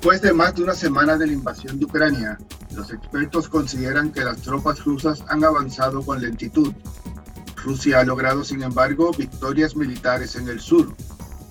[0.00, 2.38] Después de más de una semana de la invasión de Ucrania,
[2.74, 6.72] los expertos consideran que las tropas rusas han avanzado con lentitud.
[7.62, 10.96] Rusia ha logrado, sin embargo, victorias militares en el sur.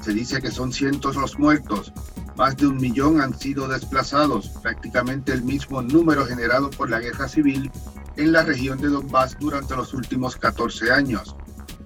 [0.01, 1.93] Se dice que son cientos los muertos,
[2.37, 7.27] más de un millón han sido desplazados, prácticamente el mismo número generado por la guerra
[7.27, 7.69] civil
[8.15, 11.35] en la región de Donbass durante los últimos 14 años.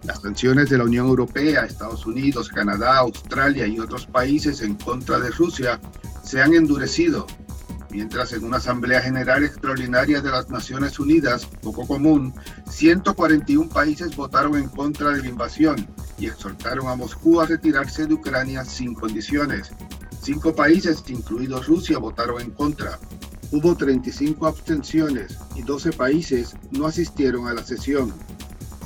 [0.05, 5.19] Las sanciones de la Unión Europea, Estados Unidos, Canadá, Australia y otros países en contra
[5.19, 5.81] de Rusia
[6.23, 7.27] se han endurecido,
[7.93, 12.33] mientras en una Asamblea General Extraordinaria de las Naciones Unidas, poco común,
[12.69, 15.87] 141 países votaron en contra de la invasión
[16.17, 19.71] y exhortaron a Moscú a retirarse de Ucrania sin condiciones.
[20.21, 22.97] Cinco países, incluidos Rusia, votaron en contra.
[23.51, 28.13] Hubo 35 abstenciones y 12 países no asistieron a la sesión.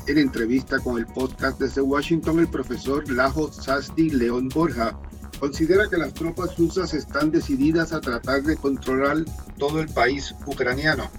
[0.07, 4.97] En entrevista con el podcast desde Washington, el profesor Lajo Sasdi León Borja
[5.39, 9.17] considera que las tropas rusas están decididas a tratar de controlar
[9.57, 11.09] todo el país ucraniano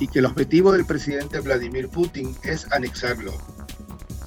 [0.00, 3.32] y que el objetivo del presidente Vladimir Putin es anexarlo.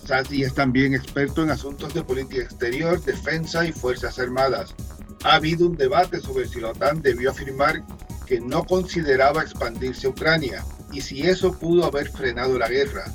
[0.06, 4.76] Sasdi es también experto en asuntos de política exterior, defensa y fuerzas armadas.
[5.24, 7.84] Ha habido un debate sobre si la OTAN debió afirmar
[8.26, 13.06] que no consideraba expandirse a Ucrania y si eso pudo haber frenado la guerra.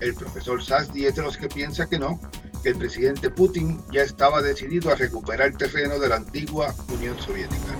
[0.00, 2.20] El profesor Sasdi es de los que piensa que no,
[2.68, 7.18] que el presidente Putin ya estaba decidido a recuperar el terreno de la antigua Unión
[7.18, 7.78] Soviética.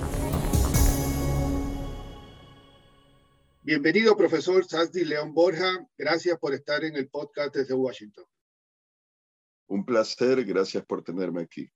[3.63, 5.87] Bienvenido, profesor Sasdi León Borja.
[5.99, 8.25] Gracias por estar en el podcast desde Washington.
[9.67, 11.71] Un placer, gracias por tenerme aquí.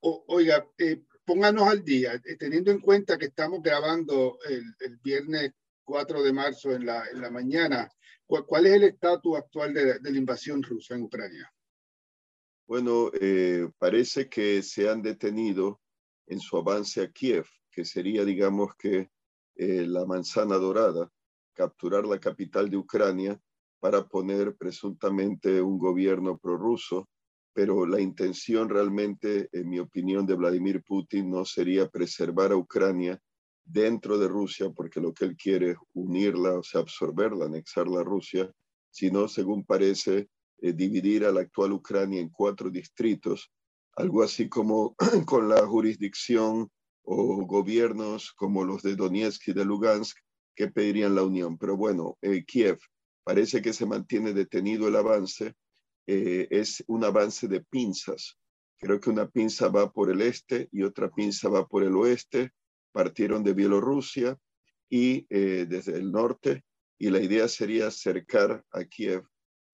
[0.00, 5.52] oiga, eh, pónganos al día, eh, teniendo en cuenta que estamos grabando el, el viernes
[5.84, 7.90] 4 de marzo en la, en la mañana.
[8.26, 11.52] ¿Cuál, es el estatus actual de, de, la invasión rusa en Ucrania?
[12.68, 15.80] Bueno, eh, parece que se han detenido
[16.26, 19.08] en su avance a Kiev, que sería, digamos que,
[19.56, 21.10] eh, la manzana dorada,
[21.54, 23.40] capturar la capital de Ucrania
[23.80, 27.08] para poner presuntamente un gobierno prorruso,
[27.54, 33.18] pero la intención realmente, en mi opinión, de Vladimir Putin no sería preservar a Ucrania,
[33.64, 38.04] dentro de Rusia, porque lo que él quiere es unirla, o sea, absorberla, anexarla a
[38.04, 38.52] Rusia,
[38.90, 40.28] sino, según parece,
[40.60, 43.52] eh, dividir a la actual Ucrania en cuatro distritos,
[43.96, 44.96] algo así como
[45.26, 46.70] con la jurisdicción
[47.02, 50.18] o gobiernos como los de Donetsk y de Lugansk
[50.56, 51.58] que pedirían la unión.
[51.58, 52.78] Pero bueno, eh, Kiev
[53.22, 55.54] parece que se mantiene detenido el avance,
[56.06, 58.36] eh, es un avance de pinzas.
[58.80, 62.52] Creo que una pinza va por el este y otra pinza va por el oeste
[62.92, 64.38] partieron de Bielorrusia
[64.88, 66.64] y desde el norte
[66.98, 69.24] y la idea sería acercar a Kiev,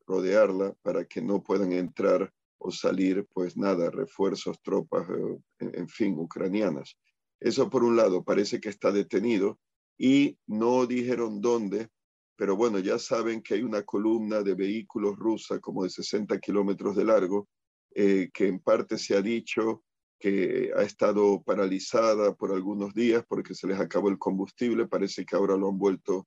[0.06, 6.18] rodearla para que no puedan entrar o salir, pues nada, refuerzos, tropas, eh, en, fin,
[6.18, 6.96] ucranianas.
[7.40, 9.58] Eso por un lado parece que está detenido
[9.98, 11.88] y no dijeron dónde,
[12.36, 16.96] pero bueno, ya saben que hay una columna de vehículos rusa como de 60 kilómetros
[16.96, 17.48] de largo,
[17.94, 19.84] eh, que en parte se ha dicho
[20.18, 24.86] que ha estado paralizada por algunos días porque se les acabó el combustible.
[24.86, 26.26] Parece que ahora lo han vuelto,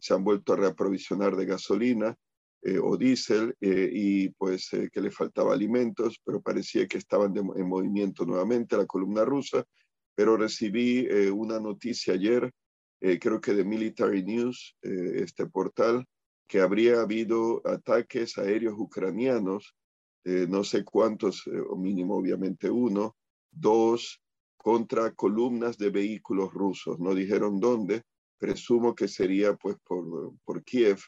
[0.00, 2.18] se han vuelto a reaprovisionar de gasolina
[2.68, 7.32] eh, o diésel eh, y pues eh, que le faltaba alimentos, pero parecía que estaban
[7.36, 9.64] en movimiento nuevamente la columna rusa.
[10.16, 12.50] Pero recibí una noticia ayer,
[12.98, 16.06] creo que de Military News, este portal,
[16.48, 19.74] que habría habido ataques aéreos ucranianos,
[20.24, 23.14] no sé cuántos, o mínimo obviamente uno,
[23.50, 24.22] dos
[24.56, 26.98] contra columnas de vehículos rusos.
[26.98, 28.02] No dijeron dónde,
[28.38, 30.98] presumo que sería pues por, por Kiev.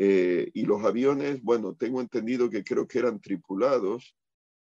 [0.00, 4.14] Eh, y los aviones, bueno, tengo entendido que creo que eran tripulados,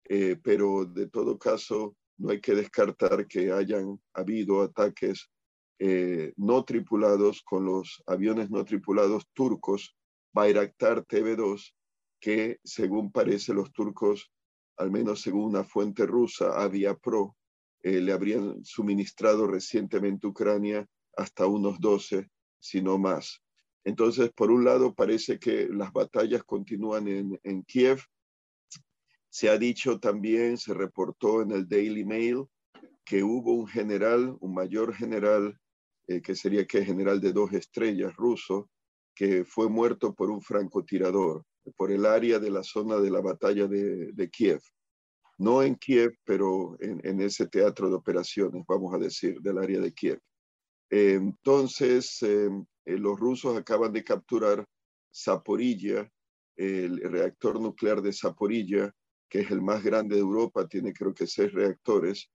[0.04, 5.30] eh, pero de todo caso no hay que descartar que hayan habido ataques
[5.78, 9.94] eh, no tripulados con los aviones no tripulados turcos
[10.32, 11.74] Bayraktar TV2,
[12.18, 14.32] que según parece los turcos
[14.78, 17.36] al menos según una fuente rusa, Aviapro,
[17.82, 20.86] le habrían suministrado recientemente Ucrania
[21.16, 22.28] hasta unos 12,
[22.58, 23.45] si no más.
[23.86, 28.00] Entonces, por un lado, parece que las batallas continúan en, Kiev.
[29.30, 32.46] Se ha dicho también, se reportó en el Daily Mail,
[33.04, 35.56] que hubo un general, un mayor general,
[36.08, 38.68] eh, que sería que general de dos estrellas ruso,
[39.14, 41.44] que fue muerto por un francotirador
[41.76, 44.62] por el área de la zona de la batalla de, Kiev.
[45.38, 49.92] No en Kiev, pero en, ese teatro de operaciones, vamos a decir, del área de
[49.92, 50.20] Kiev.
[50.90, 54.64] entonces, em, eh, los rusos acaban de capturar
[55.14, 56.10] Zaporilla,
[56.56, 58.90] el reactor nuclear de Zaporilla,
[59.28, 62.30] que es el más grande de Europa, tiene creo que seis reactores.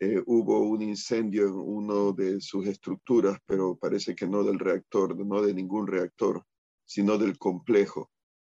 [0.00, 5.16] eh, hubo un incendio en uno de sus estructuras, pero parece que no del reactor,
[5.24, 6.44] no de ningún reactor,
[6.84, 8.10] sino del complejo.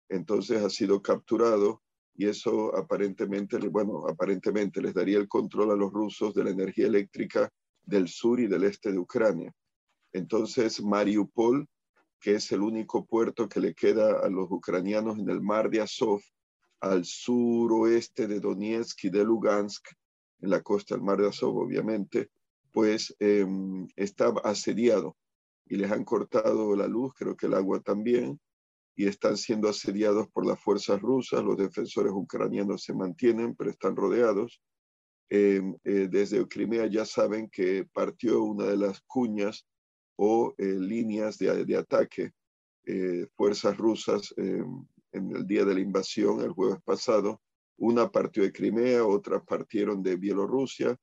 [0.08, 1.82] Entonces ha sido capturado
[2.14, 6.86] y eso aparentemente, bueno, aparentemente les daría el control a los rusos de la energía
[6.86, 7.50] eléctrica
[7.82, 9.52] del sur y del este de Ucrania.
[10.12, 11.66] Entonces, Mariupol,
[12.20, 15.80] que es el único puerto que le queda a los ucranianos en el mar de
[15.80, 16.20] Azov,
[16.80, 19.84] al suroeste de Donetsk y de Lugansk,
[20.40, 22.30] en la costa del mar de Azov, obviamente,
[22.72, 25.16] pues em, está asediado
[25.66, 28.40] y les han cortado la luz, creo que el agua también,
[28.94, 31.42] y están siendo asediados por las fuerzas rusas.
[31.42, 34.60] Los defensores ucranianos se mantienen, pero están rodeados.
[35.30, 39.66] Em, eh, desde Crimea ya saben que partió una de las cuñas
[40.16, 42.32] o eh, líneas de, de ataque.
[42.84, 47.40] Eh, fuerzas rusas em, en el día de la invasión, el jueves pasado,
[47.76, 50.96] una partió de Crimea, otras partieron de Bielorrusia,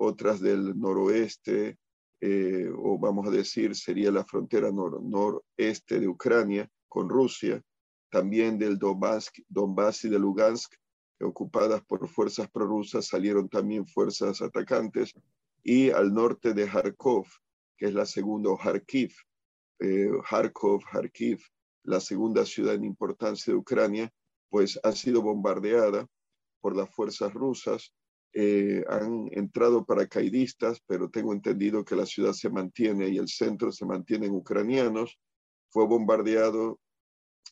[0.00, 1.78] otras del noroeste,
[2.76, 7.62] o vamos a decir, sería la frontera noreste de Ucrania, con Rusia,
[8.10, 9.30] también del Donbass,
[10.04, 10.74] y de Lugansk,
[11.20, 15.12] ocupadas por fuerzas prorrusas, salieron también fuerzas atacantes,
[15.62, 17.26] y al norte de Kharkov,
[17.78, 19.14] que es la segunda, Kharkiv,
[19.78, 21.40] eh, Kharkiv,
[21.84, 24.12] la segunda ciudad en importancia de Ucrania,
[24.50, 26.06] pues ha sido bombardeada
[26.60, 27.94] por las fuerzas rusas.
[28.34, 33.72] Eh, han entrado paracaidistas, pero tengo entendido que la ciudad se mantiene y el centro
[33.72, 35.18] se mantienen ucranianos
[35.70, 36.80] fue bombardeado,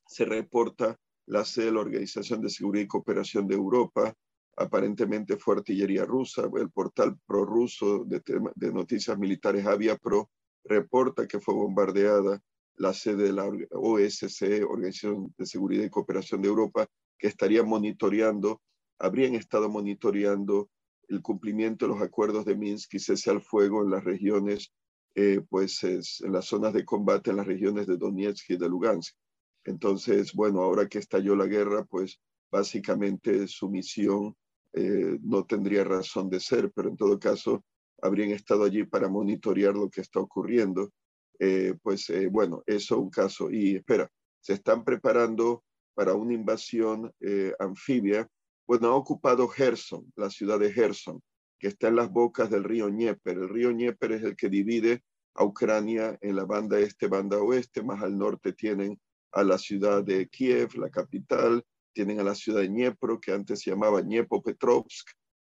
[0.06, 4.14] se reporta la sede de la Organización de Seguridad y Cooperación de Europa,
[4.56, 8.22] aparentemente fue artillería rusa, el portal prorruso de,
[8.54, 10.30] de noticias militares Avia Pro
[10.64, 12.40] reporta que fue bombardeada
[12.76, 16.86] la sede de la OSCE, Organización de Seguridad y Cooperación de Europa,
[17.18, 18.60] que estaría monitoreando,
[18.98, 20.68] habrían estado monitoreando
[21.08, 24.72] el cumplimiento de los acuerdos de Minsk y cese al fuego en las regiones
[25.18, 28.68] eh, pues es en las zonas de combate en las regiones de Donetsk y de
[28.68, 29.16] Lugansk.
[29.64, 32.20] Entonces, bueno, ahora que estalló la guerra, pues
[32.50, 34.36] básicamente su misión
[34.72, 37.64] eh, no tendría razón de ser, pero en todo caso
[38.02, 40.92] habrían estado allí para monitorear lo que está ocurriendo.
[41.38, 43.50] Eh, pues bueno, eso es un caso.
[43.50, 44.10] Y espera,
[44.40, 45.64] se están preparando
[45.94, 47.10] para una invasión
[47.58, 48.28] anfibia.
[48.66, 51.22] Bueno, ha ocupado Gerson, la ciudad de Gerson
[51.58, 53.36] que está en las bocas del río Dnieper.
[53.36, 55.02] El río Dnieper es el que divide
[55.34, 58.98] a Ucrania en la banda este, banda oeste, más al norte tienen
[59.32, 61.62] a la ciudad de Kiev, la capital,
[61.96, 65.08] tienen a la ciudad de Dniepro, que antes se llamaba Dniepopetrovsk,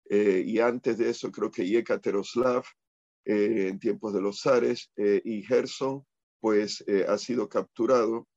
[0.08, 2.62] eh, y antes de eso creo que Yekateroslav,
[3.24, 6.06] eh, en tiempos de los zares, eh, y Gerson,
[6.38, 8.28] pues ha sido capturado,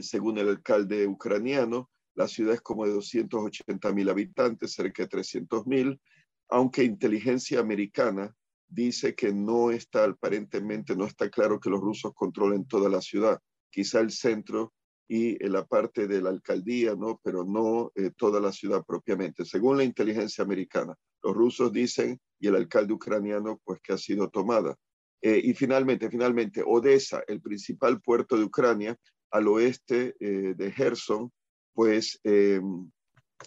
[0.00, 5.64] según el alcalde ucraniano, la ciudad es como de 280 mil habitantes, cerca de 300
[5.68, 6.00] mil,
[6.48, 8.34] aunque inteligencia americana
[8.66, 13.40] dice que no está, aparentemente no está claro que los rusos controlen toda la ciudad,
[13.70, 14.72] quizá el centro
[15.08, 17.18] y la parte de la alcaldía, ¿no?
[17.24, 19.44] pero no eh, toda la ciudad propiamente.
[19.46, 24.28] Según la inteligencia americana, los rusos dicen y el alcalde ucraniano pues que ha sido
[24.28, 24.76] tomada.
[25.22, 28.96] Eh, y finalmente, finalmente, Odessa, el principal puerto de Ucrania,
[29.30, 31.32] al oeste eh, de Gerson,
[31.72, 32.20] pues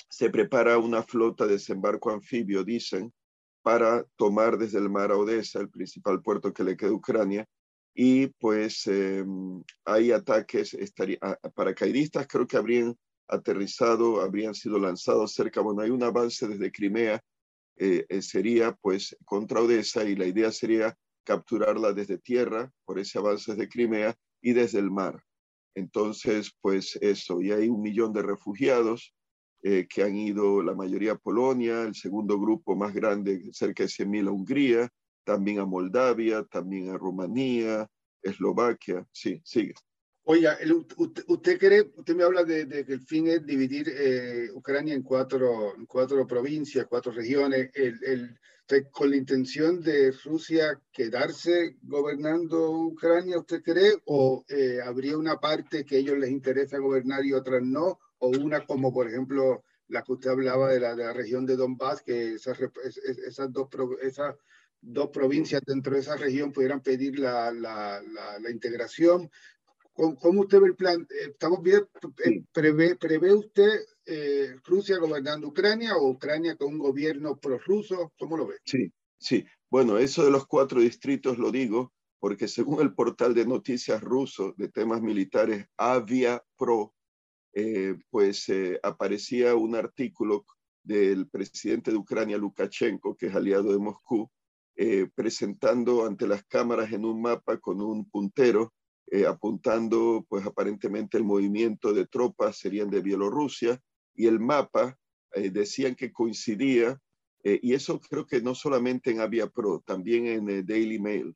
[0.10, 3.14] se prepara una flota de desembarco anfibio, dicen,
[3.62, 7.46] para tomar desde el mar a Odessa, el principal puerto que le queda a Ucrania,
[7.94, 11.20] y pues em, hay ataques estaría,
[11.56, 12.96] paracaidistas, creo que habrían
[13.28, 17.22] aterrizado, habrían sido lanzados cerca, bueno, hay un avance desde Crimea,
[17.78, 23.20] eh, eh, sería pues contra Odessa y la idea sería capturarla desde tierra por ese
[23.20, 25.24] avance de Crimea y desde el mar.
[25.76, 29.14] Entonces, pues eso, y hay un millón de refugiados,
[29.64, 33.90] eh, que han ido la mayoría a Polonia, el segundo grupo más grande, cerca de
[33.90, 34.90] 100.000 a Hungría,
[35.24, 37.90] también a Moldavia, también a Rumanía,
[38.22, 39.08] Eslovaquia.
[39.12, 39.74] Sí, sigue.
[40.24, 40.58] Oiga,
[41.28, 45.76] usted, cree, usted me habla de, que el fin es dividir eh, Ucrania en cuatro,
[45.76, 48.38] en cuatro provincias, cuatro regiones, el,
[48.92, 53.96] con la intención de Rusia quedarse gobernando Ucrania, ¿usted cree?
[54.06, 58.00] ¿O eh, habría una parte que a ellos les interesa gobernar y otras no?
[58.22, 61.58] o una como por ejemplo la que usted hablaba de la, de la región de
[61.58, 62.58] Donbass, que esas,
[63.28, 63.68] esas, dos,
[64.02, 64.36] esas
[64.82, 69.30] dos provincias dentro de esa región pudieran pedir la, la, la, integración.
[69.94, 71.08] ¿Cómo, usted ve el plan?
[71.28, 71.88] ¿Estamos bien?
[72.26, 78.12] Eh, ¿Prevé, prevé usted eh, Rusia gobernando Ucrania o Ucrania con un gobierno prorruso?
[78.18, 78.56] ¿Cómo lo ve?
[78.66, 79.46] Sí, sí.
[79.70, 84.54] Bueno, eso de los cuatro distritos lo digo porque según el portal de noticias ruso
[84.56, 86.94] de temas militares Avia Pro,
[87.54, 90.46] eh, pues eh, aparecía un artículo
[90.84, 94.30] del presidente de Ucrania, Lukashenko, que es aliado de Moscú,
[94.84, 98.74] eh, presentando ante las cámaras en un mapa con un puntero,
[99.12, 103.80] eh, apuntando pues aparentemente el movimiento de tropas serían de Bielorrusia,
[104.16, 104.98] y el mapa
[105.34, 107.00] decían que coincidía,
[107.44, 111.34] y eso creo que no solamente en Avia Pro, también en Daily Mail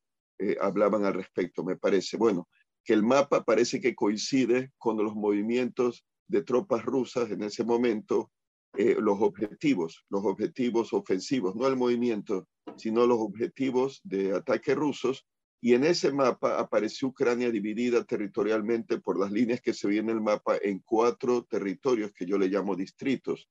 [0.59, 2.17] hablaban al respecto, me parece.
[2.17, 2.49] Bueno,
[2.83, 8.31] que el mapa parece que coincide con los movimientos de tropas rusas en ese momento,
[8.77, 15.25] eh, los objetivos, los objetivos ofensivos, no el movimiento, sino los objetivos de ataque rusos.
[15.61, 20.09] Y en ese mapa apareció Ucrania dividida territorialmente por las líneas que se ven en
[20.09, 23.49] el mapa en cuatro territorios que yo le llamo distritos.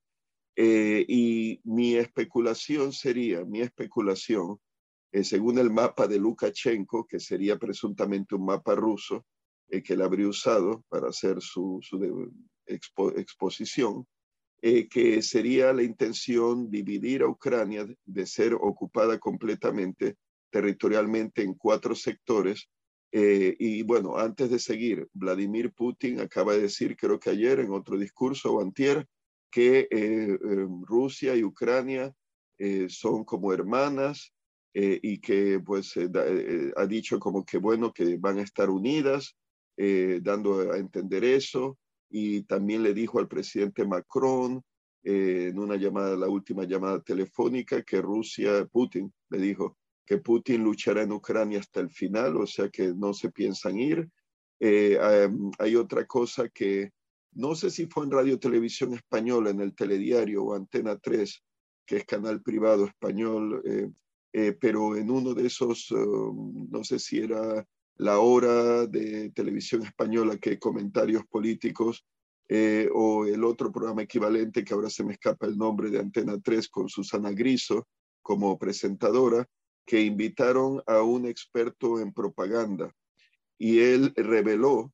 [0.55, 4.59] Eh, y mi especulación sería, mi especulación
[5.15, 9.25] eh, según el mapa de Lukashenko, que sería presuntamente un mapa ruso,
[9.69, 11.79] eh, que él habría usado para hacer su,
[12.65, 14.05] exposición,
[14.67, 20.15] eh, que sería la intención dividir a Ucrania de ser ocupada completamente
[20.49, 22.69] territorialmente en cuatro sectores.
[23.11, 27.97] y bueno, antes de seguir, Vladimir Putin acaba de decir, creo que ayer en otro
[27.97, 29.07] discurso o antier,
[29.49, 29.87] que
[30.85, 32.13] Rusia y Ucrania
[32.89, 34.35] son como hermanas
[34.77, 38.69] eh, y que pues eh, eh, ha dicho como que bueno, que van a estar
[38.69, 39.33] unidas,
[39.77, 41.77] dando a entender eso.
[42.09, 44.61] Y también le dijo al presidente Macron
[45.03, 51.03] en una llamada, la última llamada telefónica, que Rusia, Putin, le dijo que Putin luchará
[51.03, 54.09] en Ucrania hasta el final, o sea que no se piensan ir.
[54.59, 56.91] hay otra cosa que
[57.33, 61.43] no sé si fue en Radio Televisión Española, en el telediario o Antena 3,
[61.85, 63.61] que es canal privado español,
[64.37, 67.65] eh, pero en uno de esos, um, no sé si era
[67.97, 72.05] la hora de televisión española que comentarios políticos
[72.47, 76.39] eh, o el otro programa equivalente que ahora se me escapa el nombre de Antena
[76.39, 77.87] 3 con Susana Griso
[78.21, 79.47] como presentadora,
[79.85, 82.91] que invitaron a un experto en propaganda.
[83.57, 84.91] Y él reveló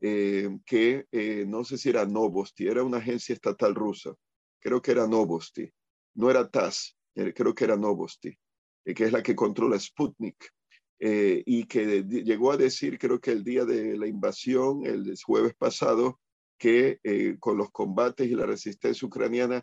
[0.00, 1.06] eh, que
[1.48, 4.14] no sé si era Novosti, era una agencia estatal rusa,
[4.60, 5.70] creo que era Novosti,
[6.14, 8.36] no era TAS, creo que era Novosti,
[8.84, 10.52] eh, que es la que controla Sputnik,
[10.98, 15.54] eh, y que llegó a decir, creo que el día de la invasión, el jueves
[15.54, 16.20] pasado,
[16.58, 19.62] que eh, con los combates y la resistencia ucraniana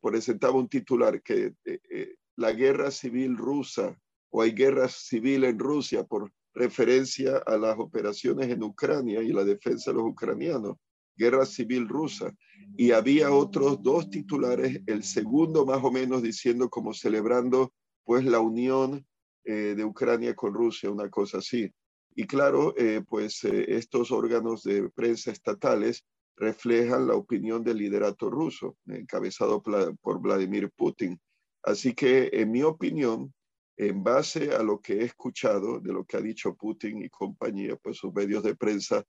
[0.00, 1.54] presentaba un titular que
[2.36, 3.96] la guerra civil rusa
[4.30, 9.44] o hay guerra civil en Rusia por referencia a las operaciones en Ucrania y la
[9.44, 10.76] defensa de los ucranianos,
[11.16, 12.32] guerra civil rusa.
[12.76, 17.72] Y había otros dos titulares, el segundo más o menos diciendo como celebrando
[18.04, 19.06] pues la unión
[19.44, 21.72] eh, de Ucrania con Rusia, una cosa así.
[22.14, 26.04] Y claro, eh, pues eh, estos órganos de prensa estatales
[26.36, 31.20] reflejan la opinión del liderato ruso, encabezado por Vladimir Putin.
[31.62, 33.32] Así que, en mi opinión,
[33.76, 37.76] en base a lo que he escuchado de lo que ha dicho Putin y compañía,
[37.76, 39.04] pues sus medios de prensa,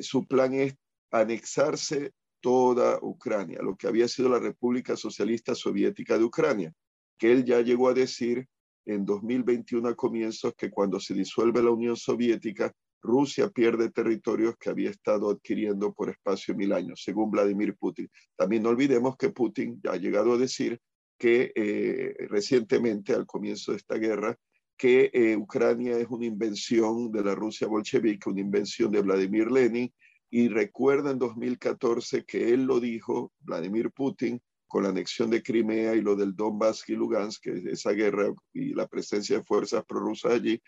[0.00, 0.74] su plan es
[1.10, 6.74] anexarse toda Ucrania, lo que había sido la República Socialista Soviética de Ucrania
[7.18, 8.46] que él ya llegó a decir
[8.86, 12.72] en 2021 a comienzos que cuando se disuelve la Unión Soviética,
[13.02, 18.08] Rusia pierde territorios que había estado adquiriendo por espacio de mil años, según Vladimir Putin.
[18.34, 20.80] También no olvidemos que Putin ha llegado a decir
[21.18, 24.36] que eh, recientemente, al comienzo de esta guerra,
[24.76, 29.92] que eh, Ucrania es una invención de la Rusia bolchevique, una invención de Vladimir Lenin,
[30.30, 34.42] y recuerda en 2014 que él lo dijo, Vladimir Putin,
[34.74, 38.88] con la anexión de Crimea y lo del Donbass y Lugansk, esa guerra y la
[38.88, 40.60] presencia de fuerzas prorrusas allí,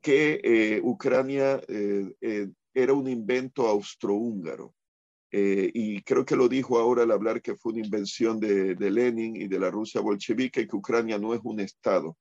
[0.00, 4.74] que eh, Ucrania eh, eh, era un invento austrohúngaro.
[5.30, 9.36] y creo que lo dijo ahora al hablar que fue una invención de, de, Lenin
[9.36, 12.16] y de la Rusia bolchevique, que Ucrania no es un Estado.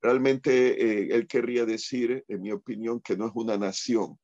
[0.00, 4.16] Realmente él querría decir, en mi opinión, que no es una nación.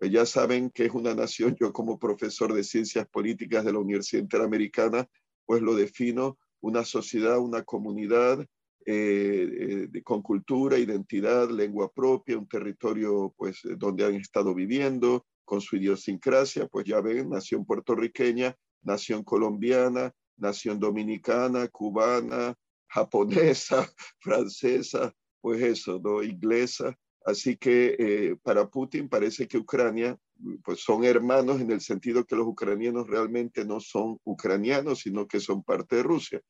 [0.00, 1.54] ya saben que es una nación.
[1.60, 5.08] Yo como profesor de ciencias políticas de la Universidad Interamericana,
[5.46, 8.44] pues lo defino una sociedad, una comunidad
[8.84, 15.60] eh, eh, con cultura, identidad, lengua propia, un territorio pues donde han estado viviendo, con
[15.60, 22.54] su idiosincrasia, pues ya ven, nación puertorriqueña, nación colombiana, nación dominicana, cubana,
[22.88, 23.88] japonesa,
[24.20, 26.22] francesa, pues eso, ¿no?
[26.22, 26.96] Inglesa.
[27.26, 30.16] Así que eh, para Putin parece que Ucrania
[30.62, 35.40] pues son hermanos en el sentido que los ucranianos realmente no son ucranianos, sino que
[35.40, 36.40] son parte de Rusia.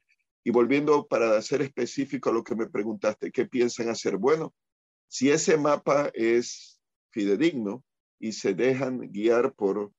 [0.45, 4.19] Y volviendo para ser específico a lo que me preguntaste, ¿qué piensan hacer?
[4.19, 4.55] Bueno,
[5.09, 6.79] si ese mapa es
[7.11, 7.83] fidedigno
[8.19, 9.93] y se dejan guiar por,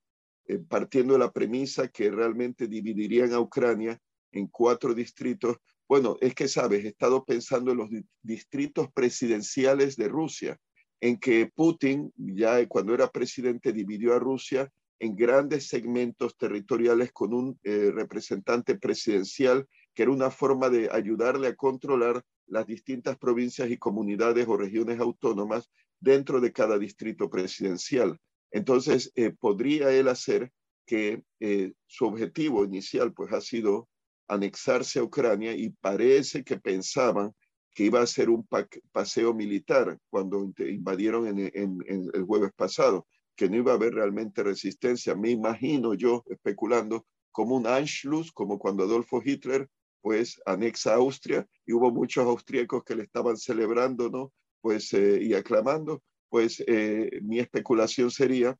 [0.46, 5.56] eh, partiendo de la premisa que realmente dividirían a Ucrania, en cuatro distritos.
[5.88, 7.90] Bueno, es que sabes, he estado pensando en los
[8.22, 10.58] distritos presidenciales de Rusia,
[11.00, 17.32] en que Putin, ya cuando era presidente, dividió a Rusia en grandes segmentos territoriales con
[17.32, 23.70] un eh, representante presidencial, que era una forma de ayudarle a controlar las distintas provincias
[23.70, 28.18] y comunidades o regiones autónomas dentro de cada distrito presidencial.
[28.50, 30.50] Entonces, eh, podría él hacer
[30.86, 33.88] que eh, su objetivo inicial pues ha sido
[34.26, 37.34] anexarse a Ucrania y parece que pensaban
[37.78, 38.44] que iba a ser un
[38.90, 41.78] paseo militar cuando invadieron en,
[42.12, 43.06] el jueves pasado,
[43.36, 45.14] que no iba a haber realmente resistencia.
[45.14, 49.68] Me imagino yo, especulando, como un Anschluss, como cuando Adolfo Hitler
[50.00, 54.32] pues anexa Austria y hubo muchos austríacos que le estaban celebrando, ¿no?
[54.60, 58.56] Pues eh, y aclamando, pues eh, mi especulación sería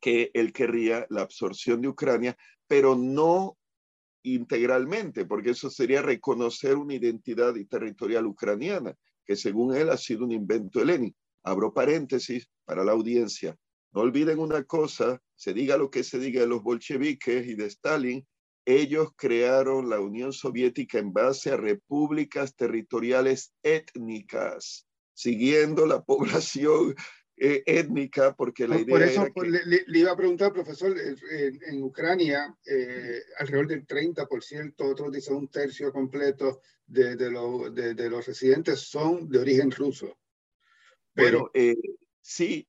[0.00, 3.56] que él querría la absorción de Ucrania, pero no
[4.22, 10.32] integralmente, porque eso sería reconocer una identidad territorial ucraniana, que según él ha sido un
[10.32, 11.18] invento helénico.
[11.44, 13.56] Abro paréntesis para la audiencia.
[13.92, 17.66] No olviden una cosa, se diga lo que se diga de los bolcheviques y de
[17.66, 18.26] Stalin,
[18.64, 26.94] ellos crearon la Unión Soviética en base a repúblicas territoriales étnicas, siguiendo la población
[27.36, 28.94] eh, étnica, porque la idea.
[28.94, 29.26] Por eso
[29.66, 35.92] le, iba a preguntar, profesor, en, Ucrania, eh, alrededor del 30%, otros dicen un tercio
[35.92, 40.18] completo de, de, de, los residentes son de origen ruso.
[41.14, 41.50] Pero.
[41.54, 41.76] Eh,
[42.20, 42.66] sí,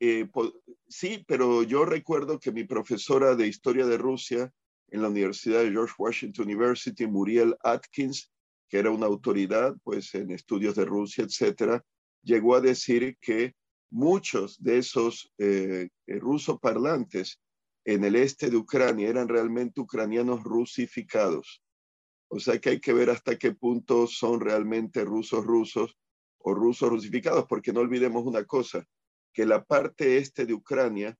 [0.87, 4.51] sí, pero yo recuerdo que mi profesora de historia de Rusia
[4.89, 8.31] en la Universidad de George Washington University, Muriel Atkins,
[8.69, 11.83] que era una autoridad pues, en estudios de Rusia, etcétera,
[12.23, 13.55] llegó a decir que
[13.93, 17.39] muchos de esos eh, rusos parlantes
[17.85, 21.61] en el este de Ucrania eran realmente ucranianos rusificados.
[22.29, 25.97] O sea que hay que ver hasta qué punto son realmente rusos rusos
[26.39, 28.85] o rusos rusificados, porque no olvidemos una cosa,
[29.33, 31.17] que la parte este de Ucrania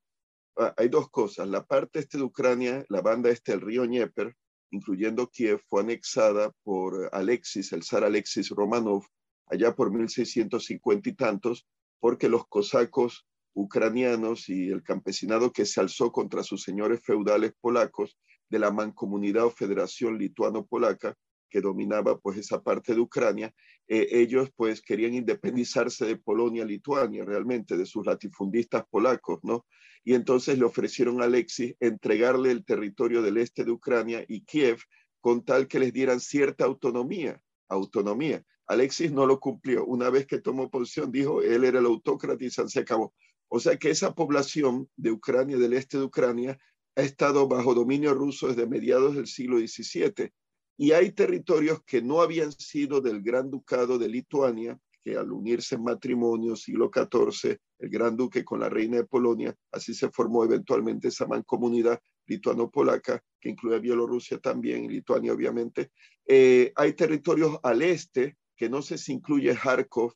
[0.55, 1.47] Ah, hay dos cosas.
[1.47, 4.36] La parte este de Ucrania, la banda este del río Dnieper,
[4.71, 9.03] incluyendo Kiev, fue anexada por Alexis, el zar Alexis Romanov,
[9.47, 11.67] allá por 1650 y tantos,
[12.03, 18.17] porque los cosacos ucranianos y el campesinado que se alzó contra sus señores feudales polacos
[18.49, 21.15] de la mancomunidad o federación lituano-polaca
[21.49, 23.55] que dominaba pues esa parte de Ucrania,
[23.87, 29.65] eh, ellos pues querían independizarse de Polonia, Lituania, realmente, de sus latifundistas polacos, ¿no?
[30.03, 34.79] Y entonces le ofrecieron a Alexis entregarle el territorio del este de Ucrania y Kiev
[35.21, 38.43] con tal que les dieran cierta autonomía, autonomía.
[38.67, 39.86] Alexis no lo cumplió.
[39.86, 43.13] Una vez que tomó posición, dijo, él era el autócrata y se acabó.
[43.47, 46.58] O sea que esa población de Ucrania, del este de Ucrania,
[46.95, 50.32] ha estado bajo dominio ruso desde mediados del siglo XVII
[50.78, 55.76] y hay territorios que no habían sido del Gran Ducado de Lituania, que al unirse
[55.76, 60.43] en matrimonio, siglo XIV, el Gran Duque con la Reina de Polonia, así se formó
[60.43, 65.91] eventualmente esa mancomunidad lituano-polaca, que incluye a Bielorrusia también, y Lituania obviamente.
[66.26, 70.13] Eh, hay territorios al este, que no sé si incluye Kharkov,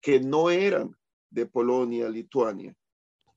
[0.00, 0.94] que no eran
[1.28, 2.72] de Polonia, Lituania,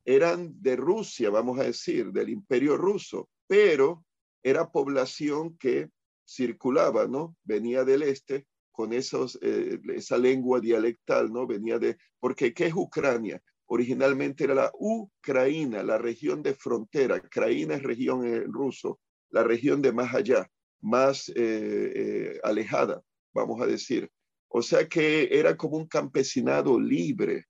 [0.05, 4.05] eran de Rusia, vamos a decir, del imperio ruso, pero
[4.43, 5.89] era población que
[6.23, 7.35] circulaba, ¿no?
[7.43, 11.47] Venía del este con esos, eh, esa lengua dialectal, ¿no?
[11.47, 13.41] Venía de, porque ¿qué es Ucrania?
[13.65, 17.15] Originalmente era la Ucraina, la región de frontera.
[17.15, 18.99] Ucraina es región en ruso,
[19.31, 20.47] la región de más allá,
[20.81, 23.01] más eh, eh, alejada,
[23.33, 24.07] vamos a decir.
[24.57, 27.43] O sea que era como un campesinado libre.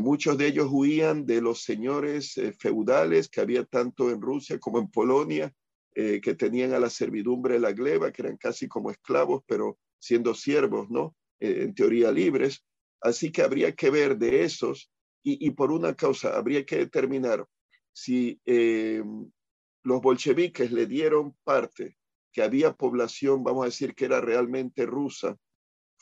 [0.00, 4.88] muchos de ellos huían de los señores feudales que había tanto en Rusia como en
[4.90, 5.54] Polonia
[5.94, 9.78] eh, que tenían a la servidumbre de la gleba, que eran casi como esclavos, pero
[10.00, 11.14] siendo siervos, ¿no?
[11.38, 12.64] Eh, en teoría libres.
[13.00, 14.90] Así que habría que ver de esos
[15.22, 17.46] y, por una causa, habría que determinar
[17.92, 19.04] si eh,
[19.84, 21.98] los bolcheviques le dieron parte,
[22.32, 25.38] que había población, vamos a decir, que era realmente rusa,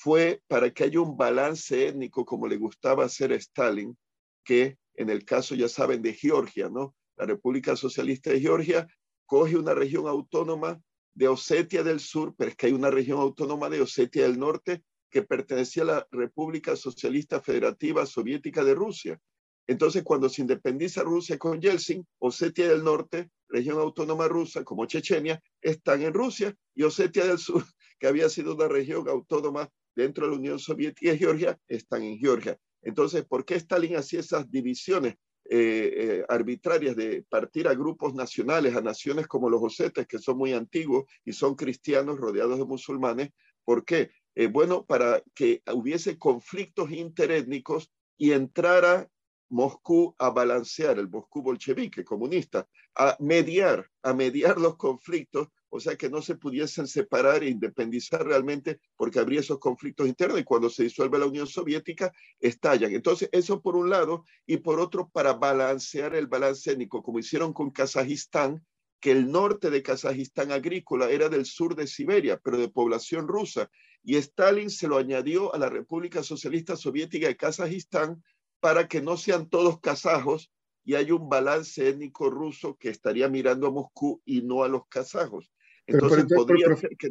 [0.03, 3.95] fue para que haya un balance étnico como le gustaba hacer a Stalin,
[4.43, 6.95] que en el caso, ya saben, de Georgia, ¿no?
[7.19, 8.87] La República Socialista de Georgia
[9.27, 10.81] coge una región autónoma
[11.13, 14.83] de Osetia del Sur, pero es que hay una región autónoma de Osetia del Norte
[15.11, 19.21] que pertenecía a la República Socialista Federativa Soviética de Rusia.
[19.67, 25.43] Entonces, cuando se independiza Rusia con Yeltsin, Osetia del Norte, región autónoma rusa como Chechenia,
[25.61, 27.63] están en Rusia y Osetia del Sur,
[27.99, 32.18] que había sido una región autónoma dentro de la Unión Soviética y Georgia, están en
[32.18, 32.59] Georgia.
[32.83, 35.16] Entonces, ¿por qué Stalin hacía esas divisiones?
[35.53, 40.53] eh, arbitrarias de partir a grupos nacionales, a naciones como los osetes, que son muy
[40.53, 43.31] antiguos y son cristianos rodeados de musulmanes.
[43.64, 44.11] ¿Por qué?
[44.53, 49.09] bueno, para que hubiese conflictos interétnicos y entrara
[49.50, 55.96] Moscú a balancear, el Moscú bolchevique comunista, a mediar, a mediar los conflictos, o sea
[55.96, 60.68] que no se pudiesen separar e independizar realmente porque habría esos conflictos internos y cuando
[60.68, 62.92] se disuelve la Unión Soviética estallan.
[62.92, 67.52] Entonces, eso por un lado y por otro para balancear el balance étnico, como hicieron
[67.52, 68.64] con Kazajistán,
[69.00, 73.70] que el norte de Kazajistán agrícola era del sur de Siberia, pero de población rusa,
[74.02, 78.22] y Stalin se lo añadió a la República Socialista Soviética de Kazajistán
[78.61, 80.52] para que no sean todos kazajos
[80.85, 84.87] y hay un balance étnico ruso que estaría mirando a Moscú y no a los
[84.88, 85.50] kazajos.
[85.90, 87.11] Entonces, podría ser que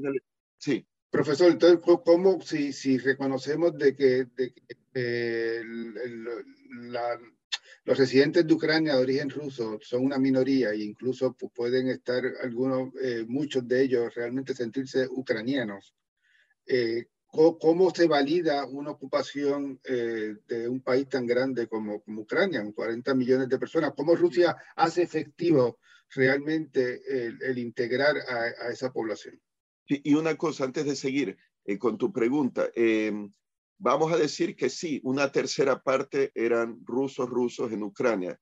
[0.57, 0.85] Sí.
[1.09, 4.53] Profesor, entonces, ¿cómo si, si reconocemos de que, de
[4.93, 5.63] eh,
[7.83, 12.93] los residentes de Ucrania de origen ruso son una minoría e incluso pueden estar algunos,
[13.01, 15.95] eh, muchos de ellos realmente sentirse ucranianos?
[16.67, 22.61] Eh, ¿Cómo, se valida una ocupación eh, de un país tan grande como, como, Ucrania,
[22.61, 23.93] con 40 millones de personas?
[23.95, 25.77] ¿Cómo Rusia hace efectivo
[26.15, 29.39] realmente el, integrar a, esa población?
[29.87, 33.31] Y una cosa, antes de seguir eh, con tu pregunta, em,
[33.79, 38.39] vamos a decir que sí, una tercera parte eran rusos rusos en Ucrania.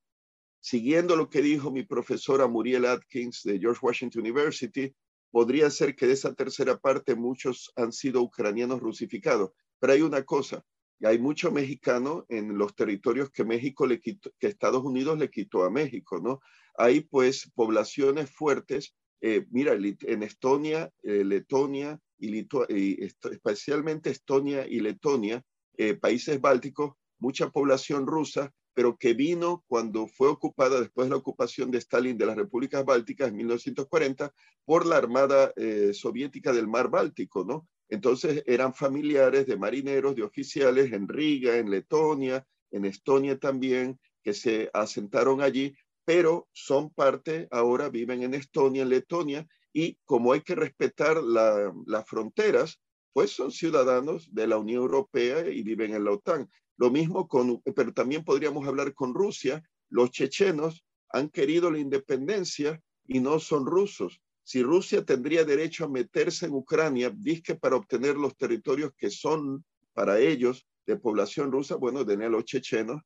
[0.59, 4.93] Siguiendo lo que dijo mi profesora Muriel Atkins de George Washington University,
[5.31, 9.51] podría ser que de esa tercera parte muchos han sido ucranianos rusificados.
[9.79, 10.65] Pero hay una cosa,
[10.99, 15.29] y hay mucho mexicano en los territorios que México le quitó, que Estados Unidos le
[15.29, 16.39] quitó a México, ¿no?
[16.75, 22.47] Hay pues poblaciones fuertes, eh, mira, en Estonia, eh, Letonia y,
[23.03, 25.43] especialmente Estonia y Letonia,
[25.77, 31.15] eh, países bálticos, mucha población rusa pero que vino cuando fue ocupada, después de la
[31.15, 34.31] ocupación de Stalin de las repúblicas bálticas en 1940,
[34.65, 35.51] por la Armada
[35.93, 37.67] Soviética del Mar Báltico, ¿no?
[37.89, 44.33] Entonces eran familiares de marineros, de oficiales en Riga, en Letonia, en Estonia también, que
[44.33, 50.41] se asentaron allí, pero son parte, ahora viven en Estonia, en Letonia, y como hay
[50.41, 52.81] que respetar las fronteras,
[53.13, 56.49] pues son ciudadanos de la Unión Europea y viven en la OTAN.
[56.77, 59.63] Lo mismo con, pero también podríamos hablar con Rusia.
[59.89, 64.21] Los chechenos han querido la independencia y no son rusos.
[64.47, 69.65] Si Rusia tendría derecho a meterse en Ucrania, dice para obtener los territorios que son
[69.91, 73.01] para ellos de población rusa, bueno, denle los chechenos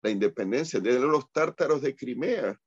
[0.00, 2.58] la independencia, denle los tártaros de Crimea.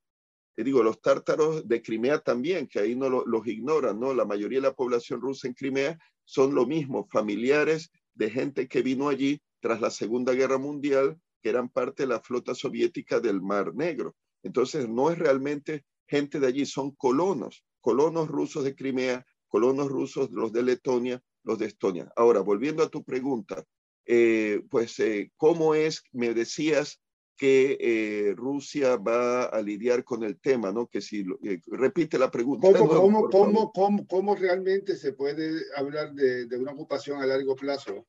[0.54, 4.14] Te digo, los tártaros de Crimea también, que ahí no los ignoran, ¿no?
[4.14, 8.82] La mayoría de la población rusa en Crimea son lo mismo, familiares de gente que
[8.82, 13.42] vino allí tras la Segunda Guerra Mundial, que eran parte de la flota soviética del
[13.42, 14.14] Mar Negro.
[14.44, 20.30] Entonces, no es realmente gente de allí, son colonos, colonos rusos de Crimea, colonos rusos,
[20.30, 22.10] los de Letonia, los de Estonia.
[22.16, 23.62] Ahora, volviendo a tu pregunta,
[24.06, 27.00] eh, pues, eh, ¿cómo es, me decías,
[27.36, 30.86] que eh, Rusia va a lidiar con el tema, ¿no?
[30.86, 31.24] Que si
[31.66, 32.68] repite la pregunta.
[32.72, 38.06] ¿Cómo, cómo, cómo, cómo, realmente se puede hablar de, de, una ocupación a largo plazo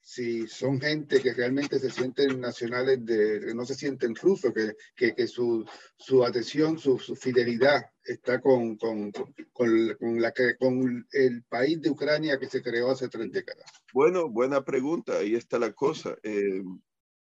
[0.00, 4.52] si son gente que realmente se sienten nacionales, de, que no se sienten rusos,
[4.96, 5.64] que, que, su,
[5.98, 9.12] su atención, su, su, fidelidad está con, con,
[9.52, 13.70] con, la, con el país de Ucrania que se creó hace tres décadas.
[13.92, 16.16] Bueno, buena pregunta, ahí está la cosa.
[16.22, 16.62] Eh,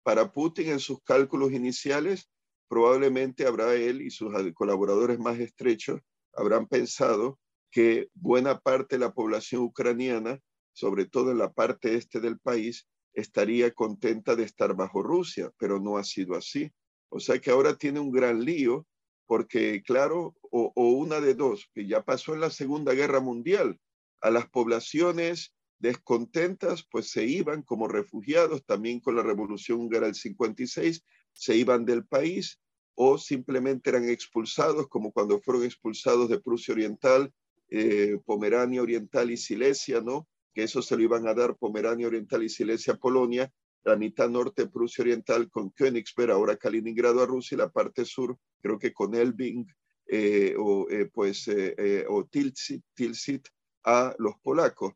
[0.04, 2.30] para Putin en sus cálculos iniciales,
[2.68, 6.02] probablemente habrá él y sus colaboradores más estrechos
[6.34, 7.40] habrán pensado
[7.72, 10.40] que buena parte de la población ucraniana
[10.74, 15.80] sobre todo en la parte este del país, estaría contenta de estar bajo Rusia, pero
[15.80, 16.72] no ha sido así.
[17.10, 18.88] O sea que ahora tiene un gran lío
[19.26, 23.80] porque, claro, o, una de dos, que ya pasó en la Segunda Guerra Mundial,
[24.22, 30.16] a las poblaciones descontentas, pues se iban como refugiados, también con la Revolución Húngara del
[30.16, 32.60] 56, se iban del país
[32.96, 37.34] o simplemente eran expulsados, como cuando fueron expulsados de Prusia Oriental,
[37.70, 40.28] eh, Pomerania Oriental y Silesia, ¿no?
[40.54, 43.52] Que eso se lo iban a dar Pomerania Oriental y Silesia Polonia,
[43.84, 48.38] la mitad norte Prusia Oriental con Königsberg, ahora Kaliningrado a Rusia, y la parte sur
[48.62, 49.66] creo que con Elbing
[50.08, 53.48] eh, o, eh, pues, eh, o Tilsit, Tilsit
[53.84, 54.94] a los polacos.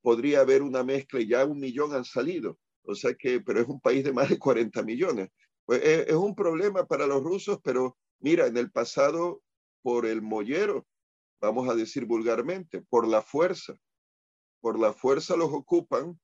[0.00, 3.80] Podría haber una mezcla ya un millón han salido, o sea que, pero es un
[3.80, 5.30] país de más de 40 millones.
[5.64, 9.42] Pues es, es un problema para los rusos, pero mira, en el pasado,
[9.82, 10.86] por el mollero,
[11.40, 13.74] vamos a decir vulgarmente, por la fuerza,
[14.60, 16.18] por la fuerza los ocupan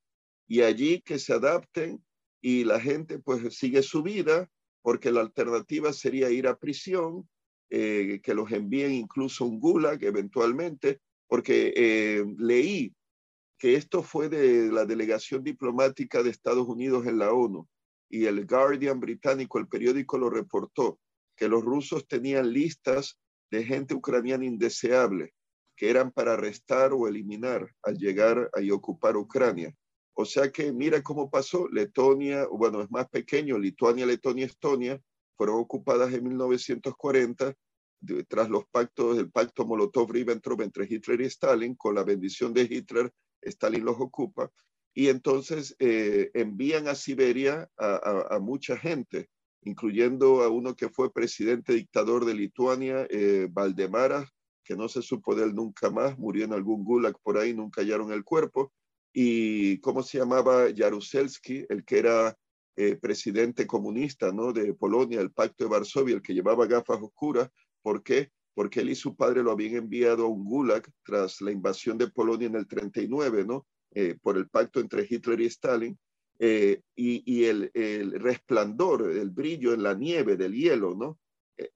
[0.46, 2.04] y allí que se adapten
[2.40, 4.50] y la gente pues sigue su vida
[4.82, 7.26] porque la alternativa sería ir a prisión,
[7.70, 12.94] eh, que los envíen incluso un gulag eventualmente, porque eh, leí
[13.58, 17.66] que esto fue de la delegación diplomática de Estados Unidos en la ONU
[18.10, 21.00] y el Guardian británico, el periódico lo reportó,
[21.34, 23.18] que los rusos tenían listas
[23.50, 25.32] de gente ucraniana indeseable
[25.76, 29.74] que eran para arrestar o eliminar al llegar y ocupar Ucrania.
[30.14, 31.68] O sea que mira cómo pasó.
[31.68, 35.00] Letonia, bueno, es más pequeño, Lituania, Letonia, Estonia,
[35.36, 37.54] fueron ocupadas en 1940
[38.28, 43.10] tras los pactos, el pacto Molotov-Ribbentrop entre Hitler y Stalin, con la bendición de Hitler,
[43.40, 44.50] Stalin los ocupa,
[44.94, 49.28] y entonces eh, envían a Siberia a, mucha gente,
[49.62, 54.28] incluyendo a uno que fue presidente dictador de Lituania, eh, Valdemara,
[54.64, 57.82] que no se supo de él nunca más, murió en algún gulag por ahí, nunca
[57.82, 58.72] hallaron el cuerpo,
[59.12, 62.36] y cómo se llamaba Jaruzelski, el que era
[62.76, 64.52] eh, presidente comunista ¿no?
[64.52, 67.48] de Polonia, el Pacto de Varsovia, el que llevaba gafas oscuras.
[67.82, 68.30] ¿Por qué?
[68.52, 72.08] Porque él y su padre lo habían enviado a un gulag tras la invasión de
[72.08, 73.66] Polonia en el 39, ¿no?
[73.92, 75.96] Eh, por el pacto entre Hitler y Stalin.
[76.40, 81.20] Eh, y, el, el, resplandor, el brillo en la nieve del hielo, ¿no?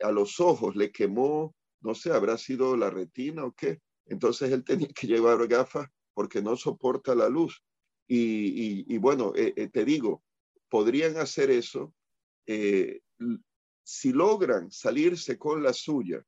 [0.00, 3.80] a los ojos le quemó, no sé, habrá sido la retina o qué.
[4.06, 7.62] Entonces él tenía que llevar gafas porque no soporta la luz.
[8.10, 10.24] Y, bueno, eh, eh, te digo,
[10.70, 11.94] podrían hacer eso
[12.46, 13.00] eh,
[13.84, 16.22] si logran salirse con la suya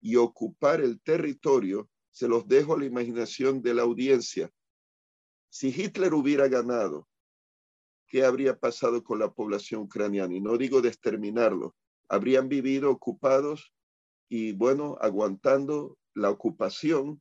[0.00, 4.50] y ocupar el territorio, se los dejo a la imaginación de la audiencia.
[5.50, 7.08] Si Hitler hubiera ganado,
[8.06, 10.34] ¿qué habría pasado con la población ucraniana?
[10.34, 11.74] Y no digo de exterminarlo,
[12.08, 13.72] habrían vivido ocupados
[14.28, 17.20] y bueno, aguantando la ocupación.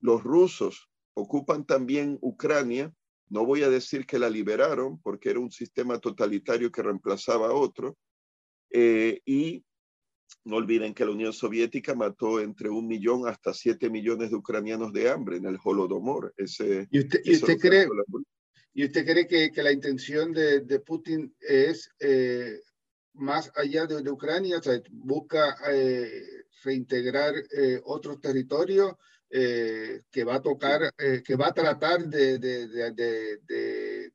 [0.00, 2.92] Los rusos ocupan también Ucrania.
[3.28, 7.54] No voy a decir que la liberaron porque era un sistema totalitario que reemplazaba a
[7.54, 7.96] otro.
[8.70, 9.64] Eh, y
[10.44, 14.92] no olviden que la Unión Soviética mató entre un millón hasta siete millones de ucranianos
[14.92, 16.34] de hambre en el Holodomor.
[16.36, 17.86] Ese, ¿Y usted, cree,
[18.74, 22.60] ¿y usted cree que, la intención de, Putin es eh,
[23.14, 24.58] más allá de, Ucrania?
[24.58, 27.34] O sea, busca eh, reintegrar
[27.84, 28.94] otros territorios
[29.36, 34.12] eh, que va a tocar, eh, que va a tratar de, de, de, de,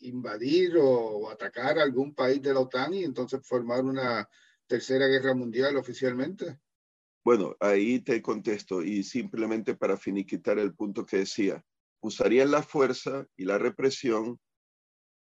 [0.00, 4.26] invadir o atacar algún país de la OTAN y entonces formar una
[4.66, 6.58] tercera guerra mundial oficialmente?
[7.26, 11.62] Bueno, ahí te contesto y simplemente para finiquitar el punto que decía,
[12.00, 14.40] usarían la fuerza y la represión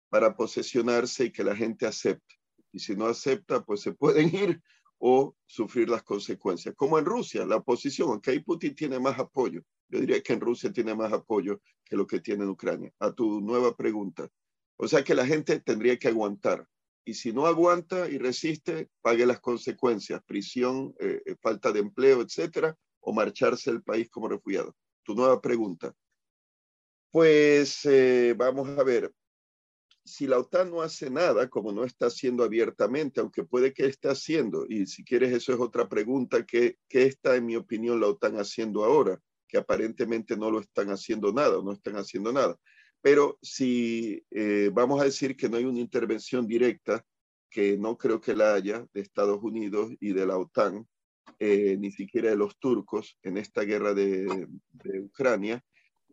[0.09, 2.35] para posesionarse y que la gente acepte.
[2.72, 4.62] Y si no acepta, pues se pueden ir
[4.98, 6.74] o sufrir las consecuencias.
[6.76, 10.40] Como en Rusia, la oposición, aunque ahí Putin tiene más apoyo, yo diría que en
[10.40, 12.92] Rusia tiene más apoyo que lo que tiene en Ucrania.
[12.98, 14.28] A tu nueva pregunta.
[14.76, 16.66] O sea que la gente tendría que aguantar.
[17.04, 22.22] Y si no aguanta y resiste, pague las consecuencias, prisión, eh, eh, falta de empleo,
[22.22, 24.76] etcétera, o marcharse del país como refugiado.
[25.02, 25.92] Tu nueva pregunta.
[27.11, 29.12] Pues eh, vamos a ver,
[30.04, 34.08] si la OTAN no hace nada, como no está haciendo abiertamente, aunque puede que esté
[34.08, 38.38] haciendo, y si quieres eso es otra pregunta, ¿qué, está en mi opinión la OTAN
[38.38, 39.20] haciendo ahora?
[39.48, 42.56] Que aparentemente no lo están haciendo nada, no están haciendo nada.
[43.00, 47.04] Pero si eh, vamos a decir que no hay una intervención directa,
[47.50, 50.86] que no creo que la haya de Estados Unidos y de la OTAN,
[51.38, 54.48] eh, ni siquiera de los turcos en esta guerra de
[55.00, 55.62] Ucrania,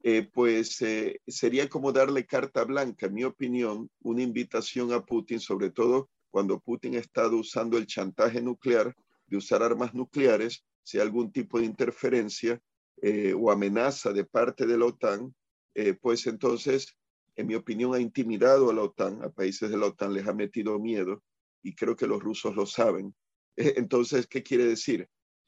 [0.03, 5.39] eh, pues eh, sería como darle carta blanca, en mi opinión, una invitación a Putin,
[5.39, 8.95] sobre todo cuando Putin ha estado usando el chantaje nuclear,
[9.27, 12.61] de usar armas nucleares, si hay algún tipo de interferencia
[13.01, 15.33] eh, o amenaza de parte de la OTAN,
[16.01, 16.97] pues entonces,
[17.37, 20.33] en mi opinión, ha intimidado a la OTAN, a países de la OTAN les ha
[20.33, 21.23] metido miedo
[21.63, 23.15] y creo que los rusos lo saben.
[23.55, 25.07] entonces, ¿qué quiere decir?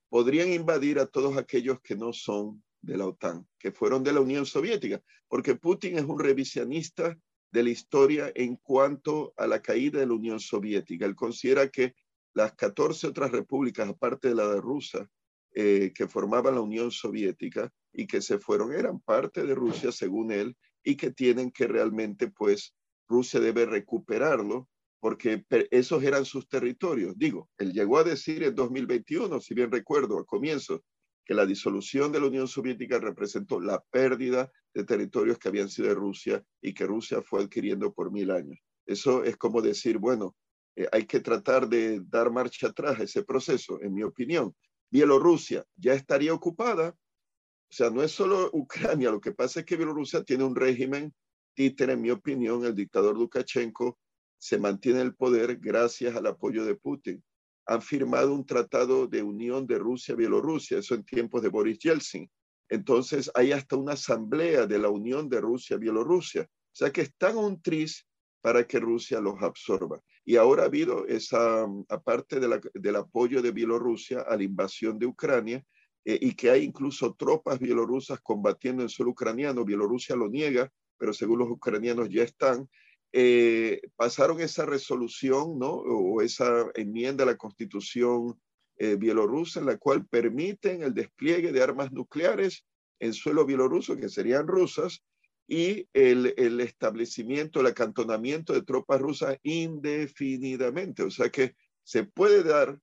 [0.09, 4.21] Podrían invadir a todos aquellos que no son de la OTAN, que fueron de la
[4.21, 7.17] Unión Soviética, porque Putin es un revisionista
[7.51, 11.05] de la historia en cuanto a la caída de la Unión Soviética.
[11.05, 11.93] Él considera que
[12.33, 15.09] las 14 otras repúblicas, aparte de la de Rusia,
[15.53, 20.31] eh, que formaban la Unión Soviética y que se fueron, eran parte de Rusia, según
[20.31, 22.73] él, y que tienen que realmente, pues,
[23.07, 24.69] Rusia debe recuperarlo,
[25.01, 27.17] porque esos eran sus territorios.
[27.17, 30.81] Digo, él llegó a decir en 2021, si bien recuerdo, a comienzos,
[31.25, 35.89] que la disolución de la Unión Soviética representó la pérdida de territorios que habían sido
[35.89, 38.59] de Rusia y que Rusia fue adquiriendo por mil años.
[38.85, 40.35] Eso es como decir, bueno,
[40.75, 44.55] eh, hay que tratar de dar marcha atrás a ese proceso, en mi opinión.
[44.89, 49.77] Bielorrusia ya estaría ocupada, o sea, no es solo Ucrania, lo que pasa es que
[49.77, 51.13] Bielorrusia tiene un régimen
[51.53, 53.97] títere, en mi opinión, el dictador Lukashenko
[54.37, 57.23] se mantiene el poder gracias al apoyo de Putin.
[57.67, 62.29] Han firmado un tratado de unión de Rusia-Bielorrusia, eso en tiempos de Boris Yeltsin.
[62.69, 66.43] Entonces hay hasta una asamblea de la unión de Rusia-Bielorrusia.
[66.43, 68.07] O sea que están un tris
[68.41, 70.01] para que Rusia los absorba.
[70.23, 75.63] Y ahora ha habido esa, aparte del apoyo de Bielorrusia a la invasión de Ucrania,
[76.05, 79.63] eh, y que hay incluso tropas bielorrusas combatiendo en suelo ucraniano.
[79.63, 82.67] Bielorrusia lo niega, pero según los ucranianos ya están.
[83.13, 85.71] Eh, pasaron esa resolución, ¿no?
[85.71, 88.39] O esa enmienda a la constitución
[88.77, 92.65] eh, bielorrusa en la cual permiten el despliegue de armas nucleares
[92.99, 95.03] en suelo bielorruso, que serían rusas,
[95.47, 101.03] y el, el, establecimiento, el acantonamiento de tropas rusas indefinidamente.
[101.03, 102.79] O sea que se puede dar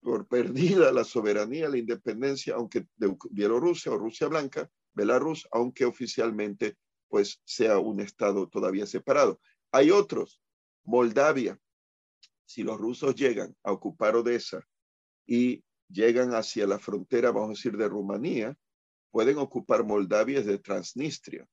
[0.00, 6.76] por perdida la soberanía, la independencia, aunque de Bielorrusia o Rusia Blanca, Belarus, aunque oficialmente
[7.08, 9.40] pues sea un estado todavía separado.
[9.72, 10.40] Hay otros,
[10.84, 11.58] Moldavia,
[12.44, 14.66] si los rusos llegan a ocupar Odessa
[15.26, 18.56] y llegan hacia la frontera, vamos a decir, de Rumanía,
[19.10, 21.46] pueden ocupar Moldavia desde Transnistria.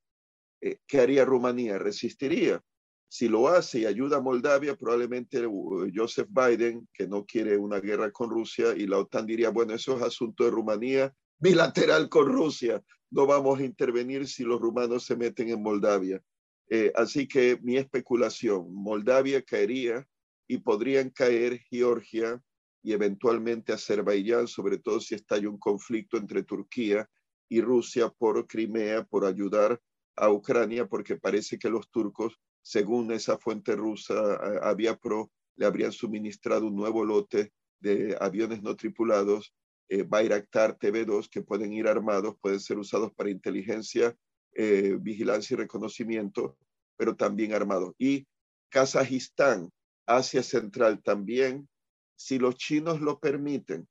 [0.61, 1.77] Eh, ¿Qué haría Rumanía?
[1.77, 2.61] Resistiría.
[3.09, 7.79] Si lo hace y ayuda a Moldavia, probablemente uh, Joseph Biden, que no quiere una
[7.79, 12.27] guerra con Rusia, y la OTAN diría, bueno, eso es asunto de Rumanía bilateral con
[12.27, 12.83] Rusia.
[13.09, 16.21] No vamos a intervenir si los rumanos se meten en Moldavia.
[16.69, 20.07] Eh, así que mi especulación, Moldavia caería
[20.47, 22.41] y podrían caer Georgia
[22.83, 27.09] y eventualmente Azerbaiyán, sobre todo si estalla un conflicto entre Turquía
[27.49, 29.81] y Rusia por Crimea, por ayudar
[30.15, 34.41] a Ucrania, porque parece que los turcos según esa fuente rusa,
[35.55, 39.55] le habrían suministrado un nuevo lote de aviones no tripulados,
[39.87, 44.13] eh, Bayraktar TV2, que pueden ir armados, pueden ser usados para inteligencia,
[44.59, 46.57] eh, vigilancia y reconocimiento,
[46.97, 47.93] pero también armados.
[47.99, 48.25] Y
[48.69, 49.69] Kazajistán,
[50.07, 51.69] Asia Central también,
[52.15, 53.87] si los chinos lo permiten,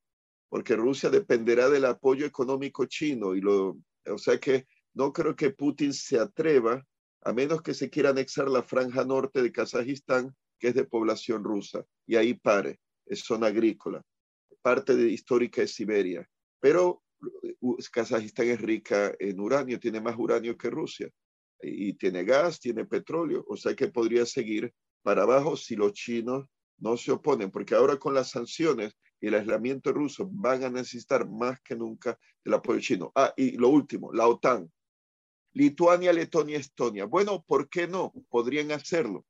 [0.48, 5.50] porque Rusia dependerá del apoyo económico chino y lo, o sea que no creo que
[5.50, 6.84] Putin se atreva
[7.22, 11.44] a menos que se quiera anexar la franja norte de Kazajistán, que es de población
[11.44, 14.02] rusa, y ahí pare, es zona agrícola,
[14.62, 16.28] parte de, histórica de Siberia.
[16.58, 17.04] Pero
[17.90, 21.10] Kazajistán es rica en uranio, tiene más uranio que Rusia,
[21.60, 26.46] y tiene gas, tiene petróleo, o sea que podría seguir para abajo si los chinos
[26.78, 31.28] no se oponen, porque ahora con las sanciones y el aislamiento ruso van a necesitar
[31.28, 33.12] más que nunca el apoyo chino.
[33.14, 34.70] Ah, y lo último, la OTAN.
[35.52, 37.06] Lituania, Letonia, Estonia.
[37.06, 38.12] Bueno, ¿por qué no?
[38.28, 39.24] Podrían hacerlo.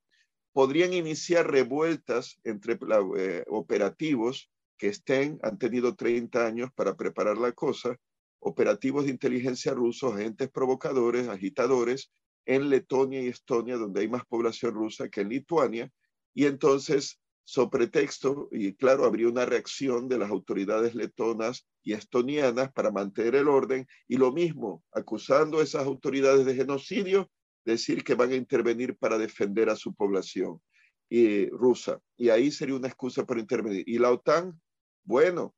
[0.52, 2.76] Podrían iniciar revueltas entre
[3.16, 7.96] eh, operativos que estén, han tenido 30 años para preparar la cosa,
[8.38, 12.10] operativos de inteligencia rusos, agentes provocadores, agitadores,
[12.44, 15.90] en Letonia y Estonia, donde hay más población rusa que en Lituania,
[16.32, 22.72] y entonces sobre pretexto, y claro, habría una reacción de las autoridades letonas y estonianas
[22.72, 27.30] para mantener el orden, y lo mismo, acusando a esas autoridades de genocidio,
[27.64, 30.60] decir que van a intervenir para defender a su población
[31.08, 32.00] y, rusa.
[32.16, 33.84] Y ahí sería una excusa para intervenir.
[33.86, 34.60] Y la OTAN,
[35.06, 35.54] bueno,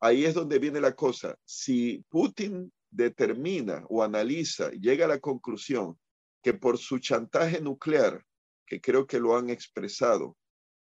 [0.00, 1.38] ahí es donde viene la cosa.
[1.44, 5.98] Si Putin determina o analiza, llega a la conclusión
[6.42, 8.24] que por su chantaje nuclear,
[8.66, 10.36] que creo que lo han expresado,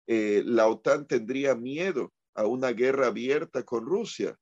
[0.08, 4.38] eh, la OTAN tendría miedo a una guerra abierta con Rusia.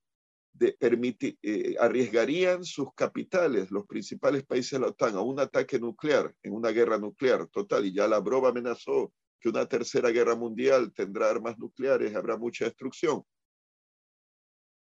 [0.60, 6.54] Eh, arriesgarían sus capitales, los principales países de la OTAN, a un ataque nuclear, en
[6.54, 7.86] una guerra nuclear total.
[7.86, 12.66] Y ya la broma amenazó que una tercera guerra mundial tendrá armas nucleares, habrá mucha
[12.66, 13.24] destrucción.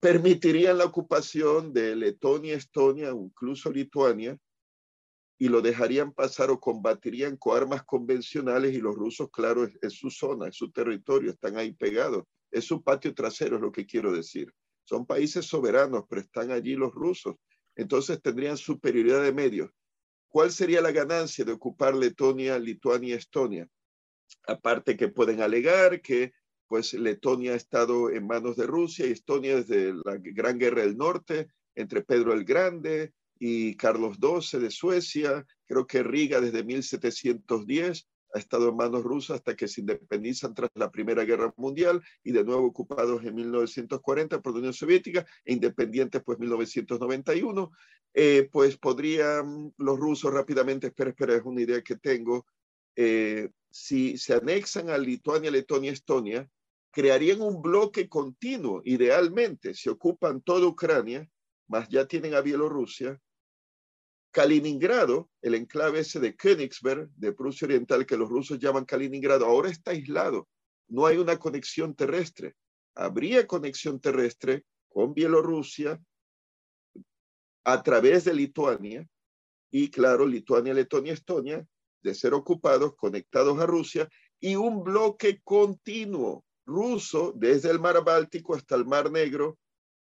[0.00, 4.38] Permitirían la ocupación de Letonia, Estonia, incluso Lituania,
[5.38, 10.10] y lo dejarían pasar o combatirían con armas convencionales y los rusos, claro, es, su
[10.10, 14.12] zona, es su territorio, están ahí pegados, es su patio trasero, es lo que quiero
[14.12, 14.52] decir.
[14.84, 17.36] Son países soberanos, pero están allí los rusos,
[17.76, 19.70] entonces tendrían superioridad de medios.
[20.28, 23.68] ¿Cuál sería la ganancia de ocupar Letonia, Lituania y Estonia?
[24.46, 26.32] Aparte que pueden alegar que
[26.68, 30.96] pues Letonia ha estado en manos de Rusia y Estonia desde la Gran Guerra del
[30.96, 38.08] Norte, entre Pedro el Grande, y Carlos XII de Suecia, creo que Riga desde 1710
[38.34, 42.32] ha estado en manos rusas hasta que se independizan tras la Primera Guerra Mundial y
[42.32, 47.70] de nuevo ocupados en 1940 por la Unión Soviética e independientes pues 1991,
[48.14, 52.46] eh, pues podrían los rusos rápidamente, espera, espera, es una idea que tengo,
[52.96, 56.48] eh, si se anexan a Lituania, Letonia, Estonia,
[56.90, 61.28] crearían un bloque continuo, idealmente, se ocupan toda Ucrania,
[61.68, 63.20] más ya tienen a Bielorrusia,
[64.30, 69.70] Kaliningrado, el enclave ese de Königsberg, de Prusia Oriental, que los rusos llaman Kaliningrado, ahora
[69.70, 70.48] está aislado.
[70.88, 72.54] No hay una conexión terrestre.
[72.94, 76.00] Habría conexión terrestre con Bielorrusia
[77.64, 79.06] a través de Lituania
[79.70, 81.66] y, claro, Lituania, Letonia, Estonia,
[82.02, 84.08] de ser ocupados, conectados a Rusia,
[84.40, 89.58] y un bloque continuo ruso desde el mar Báltico hasta el mar Negro,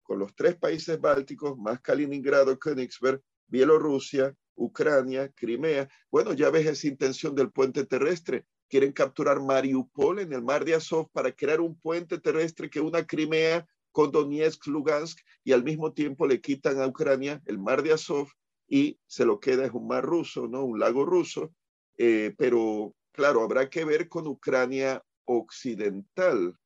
[0.03, 5.89] con los tres países bálticos, más Kaliningrado, Königsberg, Bielorrusia, Ucrania, Crimea.
[6.11, 8.45] Bueno, ya ves esa intención del puente terrestre.
[8.69, 13.05] Quieren capturar Mariupol en el mar de Azov para crear un puente terrestre que una
[13.05, 17.93] Crimea con Donetsk, Lugansk y al mismo tiempo le quitan a Ucrania el mar de
[17.93, 18.27] Azov
[18.67, 20.63] y se lo queda es un mar ruso, ¿no?
[20.63, 21.53] Un lago ruso.
[21.97, 26.57] Eh, pero claro, habrá que ver con Ucrania occidental,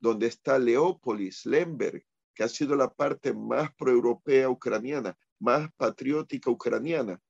[0.00, 2.04] donde está Leópolis, Lemberg,
[2.34, 7.20] que ha sido la parte más proeuropea ucraniana más patriótica ucraniana.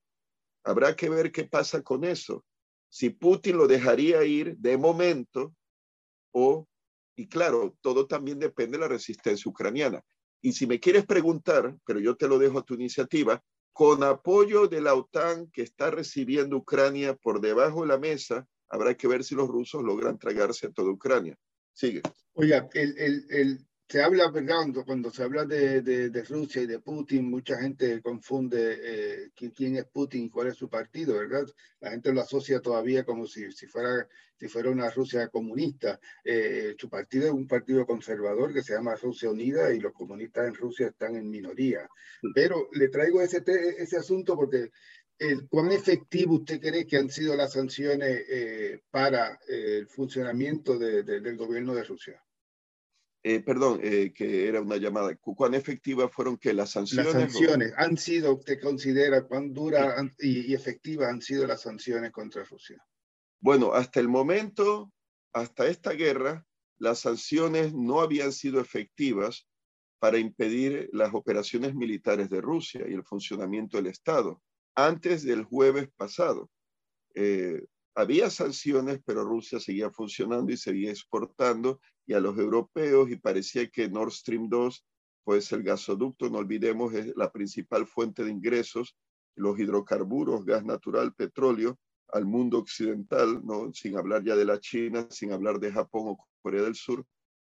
[0.64, 2.44] Habrá que ver qué pasa con eso.
[2.88, 5.54] Si Putin lo dejaría ir de momento
[6.32, 6.66] o,
[7.16, 10.02] y claro, todo también depende de la resistencia ucraniana.
[10.42, 14.68] Y si me quieres preguntar, pero yo te lo dejo a tu iniciativa, con apoyo
[14.68, 19.24] de la OTAN que está recibiendo Ucrania por debajo de la mesa, habrá que ver
[19.24, 21.36] si los rusos logran tragarse a toda Ucrania.
[21.72, 22.02] Sigue.
[22.34, 24.66] Oiga, el, el, el, se habla, ¿verdad?
[24.84, 29.84] Cuando se habla de, de, Rusia y de Putin, mucha gente confunde eh, quién, es
[29.84, 31.46] Putin y cuál es su partido, ¿verdad?
[31.80, 36.00] La gente lo asocia todavía como si, si, fuera, si fuera una Rusia comunista.
[36.24, 40.48] Eh, su partido es un partido conservador que se llama Rusia Unida y los comunistas
[40.48, 41.88] en Rusia están en minoría.
[42.34, 43.44] Pero le traigo ese,
[43.78, 44.70] ese asunto porque
[45.48, 51.74] ¿cuán efectivo usted cree que han sido las sanciones eh, para el funcionamiento del gobierno
[51.74, 52.22] de Rusia?
[53.28, 55.16] Eh, perdón, eh, que era una llamada.
[55.16, 57.12] ¿Cuán efectivas fueron que las sanciones?
[57.12, 62.44] Las sanciones han sido, usted considera cuán duras y, efectivas han sido las sanciones contra
[62.44, 62.80] Rusia.
[63.40, 64.92] Bueno, hasta el momento,
[65.32, 66.46] hasta esta guerra,
[66.78, 69.48] las sanciones no habían sido efectivas
[69.98, 74.40] para impedir las operaciones militares de Rusia y el funcionamiento del Estado.
[74.76, 76.50] Antes del jueves pasado,
[77.14, 77.64] eh,
[77.94, 83.68] había sanciones, pero Rusia seguía funcionando y seguía exportando y a los europeos y parecía
[83.70, 84.84] que Nord Stream 2,
[85.24, 88.96] pues el gasoducto, no olvidemos, es la principal fuente de ingresos,
[89.34, 93.72] los hidrocarburos, gas natural, petróleo, al mundo occidental, ¿no?
[93.72, 97.04] sin hablar ya de la China, sin hablar de Japón o Corea del Sur,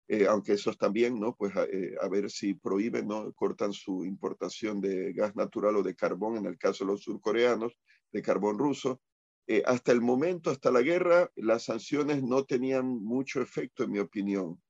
[0.07, 1.35] eh, aunque esos también, ¿no?
[1.35, 3.33] Pues eh, a ver si prohíben, ¿no?
[3.33, 7.77] Cortan su importación de gas natural o de carbón, en el caso de los surcoreanos,
[8.11, 9.01] de carbón ruso.
[9.47, 13.99] Eh, hasta el momento, hasta la guerra, las sanciones no tenían mucho efecto, en mi
[13.99, 14.61] opinión,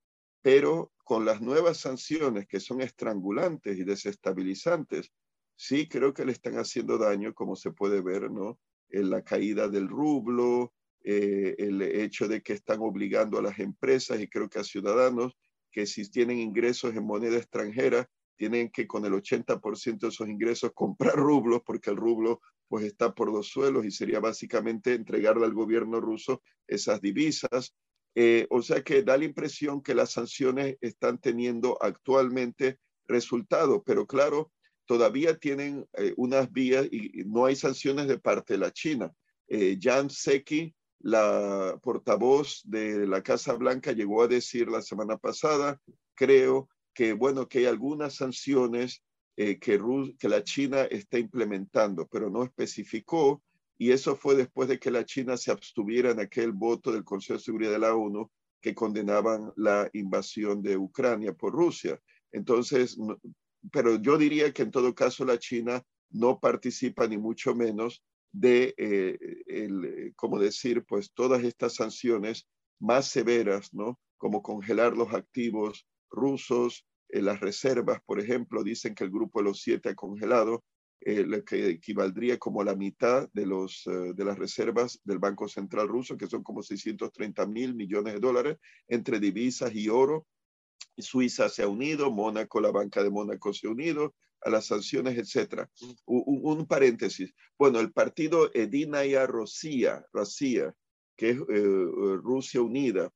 [0.42, 5.12] pero con las nuevas sanciones que son estrangulantes y desestabilizantes,
[5.56, 8.60] sí creo que le están haciendo daño, como se puede ver, ¿no?
[8.90, 10.74] En la caída del rublo,
[11.10, 15.38] eh, el hecho de que están obligando a las empresas y creo que a ciudadanos
[15.72, 20.74] que si tienen ingresos en moneda extranjera, tienen que con el 80% de esos ingresos
[20.74, 25.54] comprar rublos porque el rublo pues está por los suelos y sería básicamente entregarle al
[25.54, 27.74] gobierno ruso esas divisas.
[28.14, 34.06] Eh, o sea que da la impresión que las sanciones están teniendo actualmente resultados, pero
[34.06, 34.52] claro,
[34.86, 39.14] todavía tienen eh, unas vías y no hay sanciones de parte de la China.
[39.48, 39.80] Eh,
[40.10, 45.80] Seki, la portavoz de la Casa Blanca, llegó a decir la semana pasada,
[46.16, 49.04] creo, que bueno, que hay algunas sanciones
[49.36, 49.80] eh, que,
[50.18, 53.44] que la China está implementando, pero no especificó,
[53.78, 57.38] y eso fue después de que la China se abstuviera en aquel voto del Consejo
[57.38, 62.02] de Seguridad de la ONU que condenaban la invasión de Ucrania por Rusia.
[62.32, 62.98] Entonces,
[63.72, 68.04] pero yo diría que en todo caso la China no participa ni mucho menos
[68.40, 69.18] de, eh,
[69.48, 70.84] el, ¿cómo decir?
[70.86, 72.48] Pues todas estas sanciones
[72.80, 74.00] más severas, ¿no?
[74.18, 79.46] Como congelar los activos rusos, en las reservas, por ejemplo, dicen que el grupo de
[79.46, 80.64] los siete ha congelado,
[81.00, 85.48] eh, lo que equivaldría como la mitad de, los, eh, de las reservas del Banco
[85.48, 88.58] Central ruso, que son como 630 mil millones de dólares
[88.88, 90.28] entre divisas y oro.
[90.98, 95.18] Suiza se ha unido, Mónaco, la banca de Mónaco se ha unido a las sanciones,
[95.18, 95.70] etcétera.
[96.06, 97.34] Un, paréntesis.
[97.58, 100.76] Bueno, el partido Edinaya Rosia, Rosia
[101.18, 103.12] que es eh, Rusia Unida,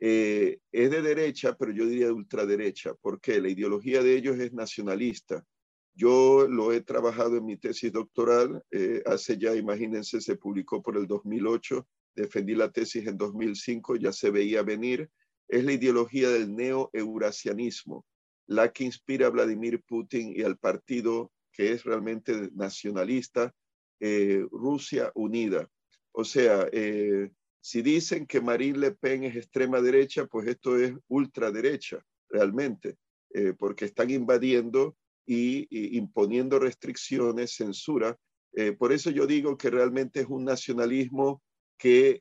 [0.00, 4.52] eh, es de derecha, pero yo diría de ultraderecha, porque la ideología de ellos es
[4.52, 5.44] nacionalista.
[5.94, 10.96] Yo lo he trabajado en mi tesis doctoral, eh, hace ya, imagínense, se publicó por
[10.96, 15.08] el 2008, defendí la tesis en 2005, ya se veía venir.
[15.46, 18.06] Es la ideología del neo-eurasianismo,
[18.46, 23.54] la que inspira a Vladimir Putin y al partido que es realmente nacionalista,
[24.00, 25.68] eh, Rusia unida.
[26.12, 27.30] O sea, eh,
[27.60, 32.96] si dicen que Marine Le Pen es extrema derecha, pues esto es ultraderecha, realmente,
[33.34, 38.18] eh, porque están invadiendo y, imponiendo restricciones, censura.
[38.78, 41.40] por eso yo digo que realmente es un nacionalismo
[41.78, 42.20] que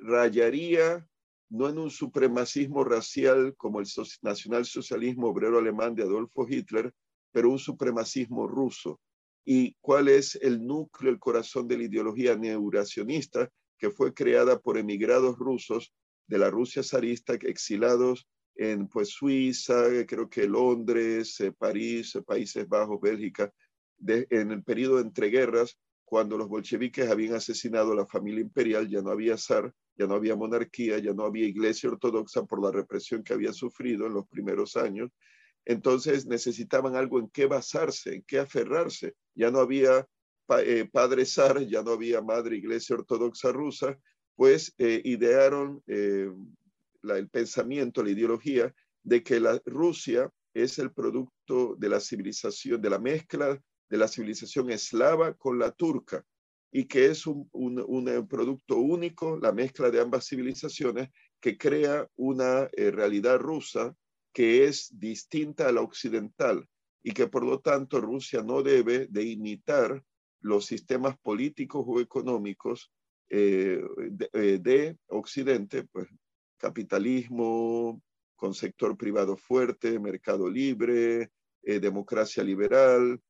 [0.00, 1.06] rayaría
[1.54, 3.86] no en un supremacismo racial como el
[4.22, 6.92] nacionalsocialismo obrero alemán de Adolfo Hitler,
[7.30, 9.00] pero un supremacismo ruso.
[9.44, 13.48] ¿Y cuál es el núcleo, el corazón de la ideología neuracionista
[13.78, 15.94] que fue creada por emigrados rusos
[16.26, 18.26] de la Rusia zarista, exilados
[18.56, 23.52] en pues, Suiza, creo que Londres, eh, París, Países Bajos, Bélgica,
[24.04, 29.02] en el periodo de entreguerras, cuando los bolcheviques habían asesinado a la familia imperial, ya
[29.02, 33.22] no había zar, ya no había monarquía, ya no había iglesia ortodoxa por la represión
[33.22, 35.10] que había sufrido en los primeros años.
[35.64, 39.14] Entonces necesitaban algo en qué basarse, en qué aferrarse.
[39.34, 40.06] Ya no había
[40.58, 43.98] eh, padre zar, ya no había madre iglesia ortodoxa rusa,
[44.36, 46.30] pues eh, idearon eh,
[47.02, 52.90] el pensamiento, la ideología de que la Rusia es el producto de la civilización, de
[52.90, 56.24] la mezcla de la civilización eslava con la turca
[56.76, 57.48] y que es un,
[58.28, 61.08] producto único, la mezcla de ambas civilizaciones,
[61.40, 63.94] que crea una eh, realidad rusa
[64.32, 66.68] que es distinta a la occidental
[67.00, 70.02] y que por lo tanto Rusia no debe de imitar
[70.40, 72.90] los sistemas políticos o económicos
[73.30, 73.80] eh,
[74.32, 76.08] eh, de, Occidente, pues
[76.56, 78.02] capitalismo
[78.34, 81.30] con sector privado fuerte, mercado libre,
[81.62, 83.20] democracia liberal,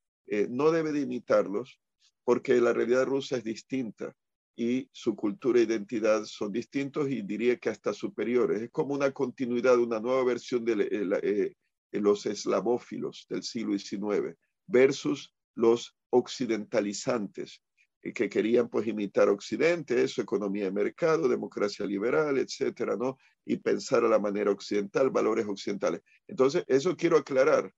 [0.48, 1.78] no debe de imitarlos
[2.24, 4.14] porque la realidad rusa es distinta
[4.56, 8.62] y su cultura e identidad son distintos y diría que hasta superiores.
[8.62, 11.54] Es como una continuidad, una nueva versión de eh,
[11.92, 17.62] eh, los eslavófilos del siglo XIX versus los occidentalizantes
[18.02, 23.18] eh, que querían pues imitar Occidente, eso, economía de mercado, democracia liberal, etcétera, ¿no?
[23.44, 26.00] Y pensar a la manera occidental, valores occidentales.
[26.28, 27.72] Entonces, eso quiero aclarar.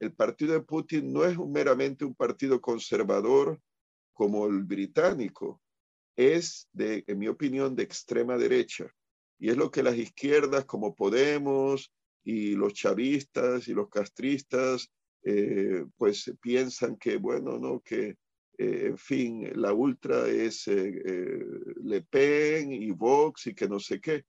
[0.00, 3.60] El partido de Putin no es meramente un partido conservador,
[4.12, 5.60] como el británico
[6.16, 8.92] es, de, en mi opinión, de extrema derecha.
[9.38, 11.92] Y es lo que las izquierdas como Podemos
[12.24, 14.90] y los chavistas y los castristas,
[15.24, 17.80] eh, pues piensan que, bueno, ¿no?
[17.80, 18.16] Que,
[18.58, 21.44] eh, en fin, la ultra es eh,
[21.82, 24.24] Le Pen y Vox y que no sé qué.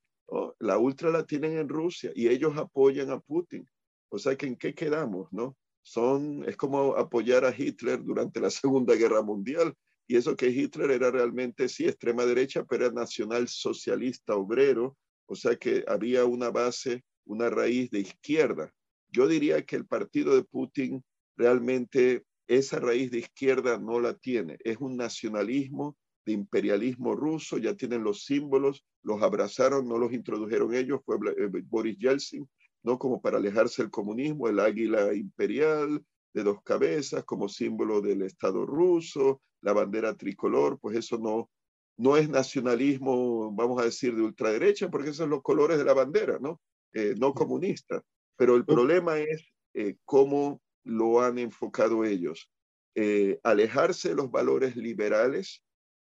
[0.59, 3.67] La ultra la tienen en Rusia y ellos apoyan a Putin.
[4.09, 5.55] O sea que en qué quedamos, ¿no?
[5.83, 9.73] Son, es como apoyar a Hitler durante la Segunda Guerra Mundial.
[10.07, 15.35] Y eso que Hitler era realmente, sí, extrema derecha, pero era nacional socialista obrero, o
[15.35, 18.73] sea que había una base, una raíz de izquierda.
[19.09, 21.03] Yo diría que el partido de Putin
[21.37, 24.57] realmente esa raíz de izquierda no la tiene.
[24.63, 30.73] Es un nacionalismo de imperialismo ruso, ya tienen los símbolos, los abrazaron, no los introdujeron
[30.73, 32.47] ellos, fue eh, Boris Yeltsin,
[32.83, 32.99] ¿no?
[32.99, 36.03] Como para alejarse del comunismo, el águila imperial
[36.33, 41.49] de dos cabezas como símbolo del Estado ruso, la bandera tricolor, pues eso no,
[41.97, 45.93] no es nacionalismo, vamos a decir, de ultraderecha, porque esos son los colores de la
[45.93, 46.59] bandera, ¿no?
[46.93, 48.03] Eh, no comunista.
[48.35, 52.51] Pero el problema es eh, cómo lo han enfocado ellos.
[52.95, 55.63] Eh, alejarse de los valores liberales,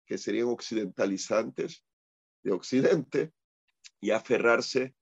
[0.06, 1.84] que serían occidentalizantes
[2.42, 3.32] de Occidente,
[4.00, 4.94] y aferrarse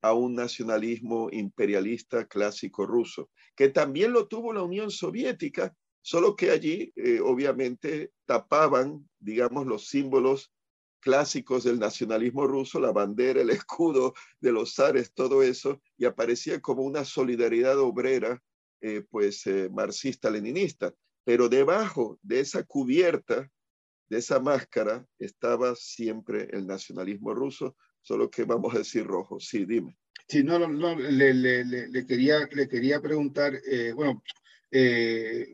[0.00, 6.50] a un nacionalismo imperialista clásico ruso, que también lo tuvo la Unión Soviética, solo que
[6.50, 10.52] allí eh, obviamente tapaban, digamos, los símbolos
[11.00, 16.60] clásicos del nacionalismo ruso, la bandera, el escudo de los zares, todo eso, y aparecía
[16.60, 18.42] como una solidaridad obrera,
[18.80, 20.94] eh, pues eh, marxista-leninista.
[21.24, 23.50] Pero debajo de esa cubierta,
[24.08, 27.76] de esa máscara, estaba siempre el nacionalismo ruso,
[28.08, 29.38] solo que vamos a decir rojo.
[29.38, 29.98] Sí, dime.
[30.26, 34.22] Sí, no, no, le, le, le, quería, le quería preguntar, eh, bueno,
[34.70, 35.46] eh,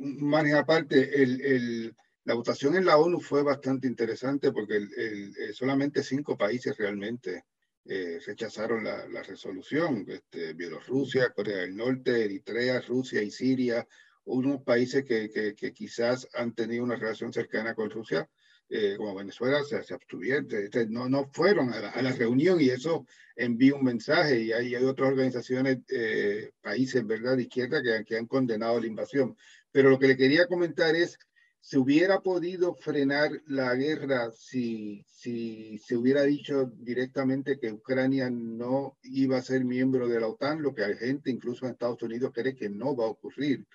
[0.57, 6.37] aparte, el, el, la votación en la ONU fue bastante interesante porque eh, solamente cinco
[6.37, 7.45] países realmente
[7.87, 13.87] eh, rechazaron la, resolución, este, Bielorrusia, Corea del Norte, Eritrea, Rusia y Siria,
[14.27, 18.29] unos países que, que quizás han tenido una relación cercana con Rusia,
[18.69, 20.49] eh, como Venezuela se, se abstuvieron,
[20.89, 23.07] no, no fueron a la, a la, reunión y eso
[23.37, 28.17] envía un mensaje y hay, hay otras organizaciones, eh, países, ¿verdad?, de izquierda que, que
[28.17, 29.37] han condenado la invasión.
[29.71, 31.19] Pero lo que le quería comentar es,
[31.61, 38.97] ¿se hubiera podido frenar la guerra si, si se hubiera dicho directamente que Ucrania no
[39.03, 42.33] iba a ser miembro de la OTAN, lo que hay gente, incluso en Estados Unidos,
[42.35, 43.67] cree que no va a ocurrir?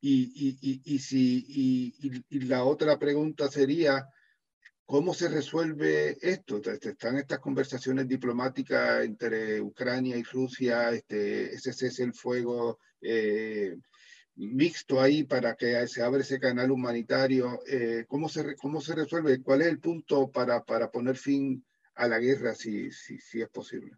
[0.00, 1.44] Y, y, si,
[2.28, 4.08] y, la otra pregunta sería,
[4.88, 6.62] ¿cómo se resuelve esto?
[6.64, 13.76] Están estas conversaciones diplomáticas entre Ucrania y Rusia, este, ese es el fuego eh,
[14.36, 17.60] mixto ahí para que se abra ese canal humanitario.
[17.66, 19.42] Eh, ¿cómo, se, ¿Cómo se resuelve?
[19.42, 21.62] ¿Cuál es el punto para, para poner fin
[21.94, 23.92] a la guerra si, si, si es posible?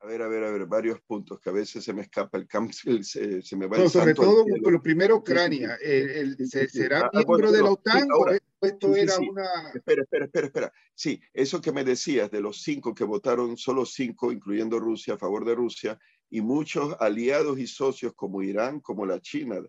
[0.00, 2.46] A ver, a ver, a ver, varios puntos que a veces se me escapa el
[2.46, 2.72] campo,
[3.02, 5.78] se, se me va el Sobre todo, lo primero, Ucrania.
[5.82, 9.70] El, ¿Será ah, ah, miembro de la OTAN ahora, o esto era una...?
[9.74, 10.72] Espera, espera, espera, espera.
[10.94, 15.18] Sí, eso que me decías de los cinco que votaron, solo cinco, incluyendo Rusia, a
[15.18, 19.60] favor de Rusia, y muchos aliados y socios como Irán, como la China,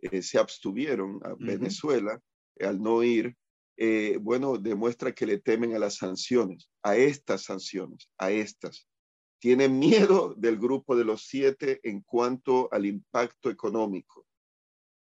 [0.00, 2.20] eh, se abstuvieron a Venezuela
[2.56, 3.36] eh, al no ir,
[3.76, 8.89] eh, bueno, demuestra que le temen a las sanciones, a estas sanciones, a estas
[9.40, 14.26] tienen miedo del grupo de los siete en cuanto al impacto económico.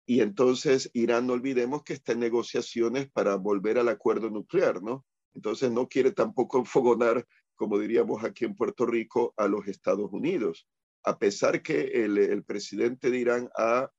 [0.07, 5.05] Y entonces Irán, no olvidemos que está en negociaciones para volver al acuerdo nuclear, ¿no?
[5.35, 7.27] Entonces no quiere tampoco enfogonar,
[7.57, 10.69] como diríamos aquí en Puerto Rico, a los Estados Unidos.
[11.03, 13.49] A pesar que el, presidente de Irán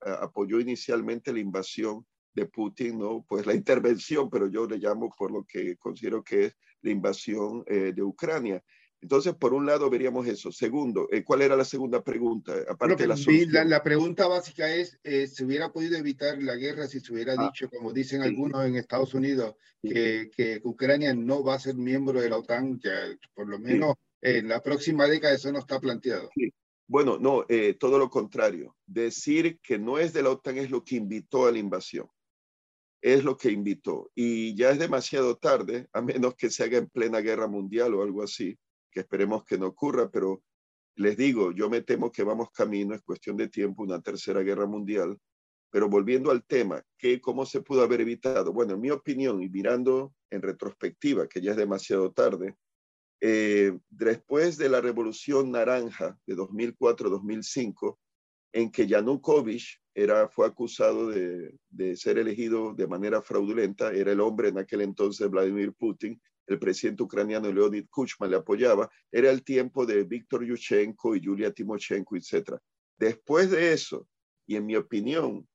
[0.02, 3.26] apoyó inicialmente la invasión de Putin, ¿no?
[3.28, 7.64] Pues la intervención, pero yo le llamo por lo que considero que es la invasión
[7.66, 8.62] eh, de Ucrania.
[9.02, 10.52] Entonces, por un lado, veríamos eso.
[10.52, 12.54] Segundo, eh, ¿cuál era la segunda pregunta?
[12.68, 17.14] Aparte la, la, pregunta básica es, eh, ¿se hubiera podido evitar la guerra si se
[17.14, 21.60] hubiera ah, dicho, como dicen algunos en Estados Unidos, que, que, Ucrania no va a
[21.60, 22.90] ser miembro de la OTAN, que
[23.36, 26.32] por lo menos en la próxima década eso no está planteado?
[26.88, 28.76] Bueno, no, eh, todo lo contrario.
[28.88, 32.08] Decir que no es de la OTAN es lo que invitó a la invasión.
[33.00, 34.10] Es lo que invitó.
[34.16, 38.02] Y ya es demasiado tarde, a menos que se haga en plena guerra mundial o
[38.02, 38.58] algo así
[38.92, 40.44] que esperemos que no ocurra, pero
[40.96, 44.66] les digo, yo me temo que vamos camino, es cuestión de tiempo, una tercera guerra
[44.66, 45.18] mundial.
[45.70, 48.54] Pero volviendo al tema, ¿qué, ¿cómo se pudo haber evitado?
[48.54, 52.56] Bueno, en mi opinión, y mirando en retrospectiva, que ya es demasiado tarde,
[53.22, 57.98] eh, después de la Revolución Naranja de 2004-2005,
[58.54, 64.22] en que Yanukovych era, fue acusado de, de, ser elegido de manera fraudulenta, era el
[64.22, 69.44] hombre en aquel entonces, Vladimir Putin, el presidente ucraniano Leonid Kuchma le apoyaba, era el
[69.44, 72.58] tiempo de Víctor Yushchenko y Yulia Timoshenko, etc.
[72.98, 74.08] Después de eso,
[74.48, 75.48] y en mi opinión,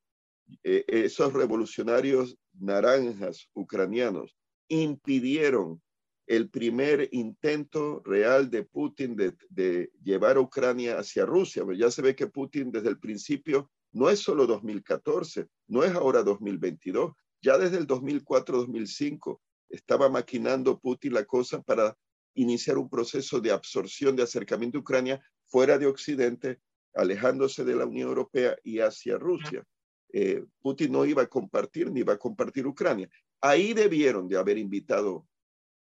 [0.62, 4.36] eh, esos revolucionarios naranjas ucranianos
[4.68, 5.80] impidieron
[6.26, 11.64] el primer intento real de Putin de, de, llevar a Ucrania hacia Rusia.
[11.74, 16.22] Ya se ve que Putin desde el principio no es solo 2014, no es ahora
[16.22, 17.12] 2022,
[17.43, 19.40] ya desde el 2004-2005
[19.73, 21.97] estaba maquinando Putin la cosa para
[22.35, 26.61] iniciar un proceso de absorción, de acercamiento a Ucrania fuera de Occidente,
[26.95, 29.64] alejándose de la Unión Europea y hacia Rusia.
[30.12, 33.09] Eh, Putin no iba a compartir ni iba a compartir Ucrania.
[33.41, 35.27] Ahí debieron de haber invitado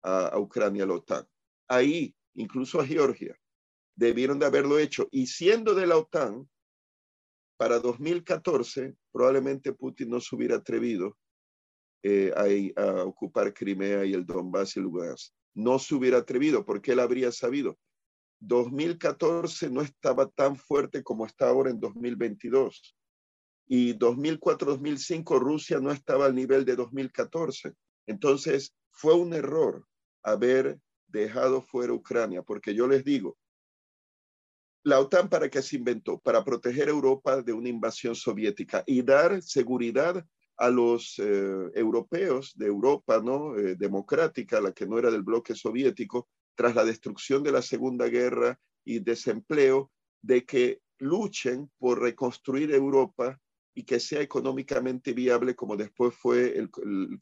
[0.02, 1.28] a, a Ucrania a la OTAN.
[1.68, 3.38] Ahí, incluso a Georgia,
[3.96, 5.08] debieron de haberlo hecho.
[5.12, 6.50] Y siendo de la OTAN,
[7.58, 11.18] para 2014, probablemente Putin no se hubiera atrevido
[12.08, 12.32] eh,
[12.76, 15.34] a, ocupar Crimea y el Donbass y Lugansk.
[15.56, 17.80] No se hubiera atrevido porque él habría sabido.
[18.42, 22.96] 2014 no estaba tan fuerte como está ahora en 2022.
[23.68, 27.74] Y 2004-2005 Rusia no estaba al nivel de 2014.
[28.06, 29.84] Entonces fue un error
[30.22, 33.36] haber dejado fuera Ucrania, porque yo les digo,
[34.84, 36.20] la OTAN para qué se inventó?
[36.20, 40.24] Para proteger a Europa de una invasión soviética y dar seguridad
[40.58, 43.58] a los eh, europeos de Europa ¿no?
[43.58, 48.08] Eh, democrática, la que no era del bloque soviético, tras la destrucción de la Segunda
[48.08, 49.92] Guerra y desempleo,
[50.22, 53.40] de que luchen por reconstruir Europa
[53.78, 56.70] y que sea económicamente viable como después fue el,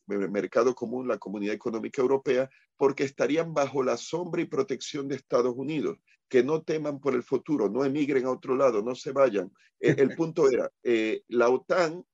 [0.09, 5.15] el, mercado común, la Comunidad Económica Europea, porque estarían bajo la sombra y protección de
[5.15, 5.97] Estados Unidos,
[6.29, 9.51] que no teman por el futuro, no emigren a otro lado, no se vayan.
[9.79, 12.05] El, el punto era, eh, la OTAN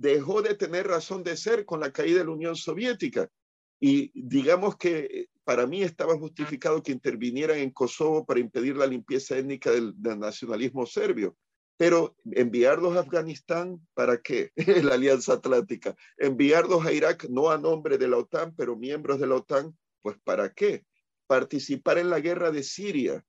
[0.00, 3.30] dejó de tener razón de ser con la caída de la Unión Soviética.
[3.78, 8.86] Y digamos que eh, para mí estaba justificado que intervinieran en Kosovo para impedir la
[8.86, 11.36] limpieza étnica del, nacionalismo serbio.
[11.76, 14.52] Pero enviarlos a Afganistán, ¿para qué?
[14.82, 15.94] la Alianza Atlántica.
[16.16, 20.16] Enviarlos a Irak, no a nombre de la OTAN, pero miembros de la OTAN, pues
[20.24, 20.84] ¿para qué?
[21.26, 23.22] Participar en la guerra de Siria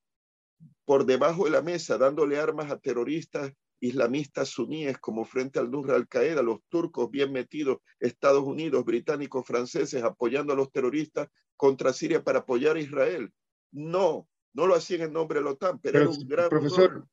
[0.86, 5.96] por debajo de la mesa, dándole armas a terroristas islamistas suníes como frente al Nusra
[5.96, 11.28] al-Qaeda, los turcos bien metidos, Estados Unidos, británicos, franceses apoyando a los terroristas
[11.58, 13.34] contra Siria para apoyar a Israel.
[13.72, 17.08] No, no lo hacían en nombre de la OTAN, pero, era un gran profesor,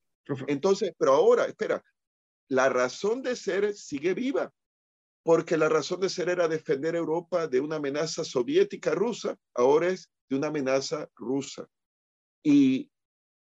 [0.47, 1.83] Entonces, pero ahora, espera,
[2.49, 4.53] la razón de ser sigue viva,
[5.23, 10.11] porque la razón de ser era defender Europa de una amenaza soviética rusa, ahora es
[10.29, 11.67] de una amenaza rusa.
[12.43, 12.91] Y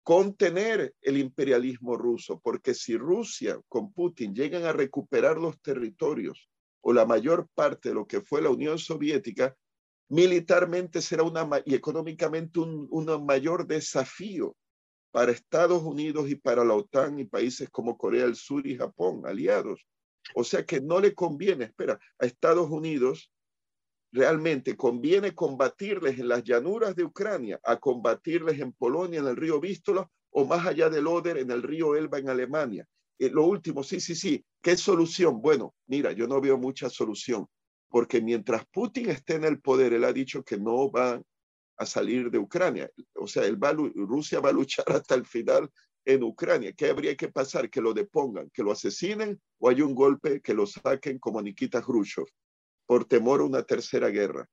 [0.07, 6.49] contener el imperialismo ruso, porque si Rusia con Putin llegan a recuperar los territorios
[6.81, 9.57] o la mayor parte de lo que fue la Unión Soviética,
[10.09, 14.57] militarmente será una y económicamente un, un mayor desafío
[15.11, 19.23] para Estados Unidos y para la OTAN y países como Corea del Sur y Japón,
[19.27, 19.89] aliados.
[20.37, 23.33] O sea que no le conviene, espera, a Estados Unidos
[24.17, 29.61] realmente conviene combatirles en las llanuras de Ucrania, a combatirles en Polonia, en el río
[29.61, 32.87] Vístola, o más allá del Oder, en el río Elba, en Alemania.
[33.19, 35.41] Eh, lo último, sí, sí, sí, ¿qué solución?
[35.41, 37.47] Bueno, mira, yo no veo mucha solución,
[37.89, 41.21] porque mientras Putin esté en el poder, él ha dicho que no va
[41.79, 42.91] a salir de Ucrania.
[43.15, 43.45] O sea,
[43.95, 45.71] Rusia va a luchar hasta el final
[46.07, 46.73] en Ucrania.
[46.73, 47.69] ¿Qué habría que pasar?
[47.69, 51.83] Que lo depongan, que lo asesinen o hay un golpe que lo saquen como Nikita
[51.83, 52.27] Khrushchev
[52.87, 54.49] por temor a una tercera guerra.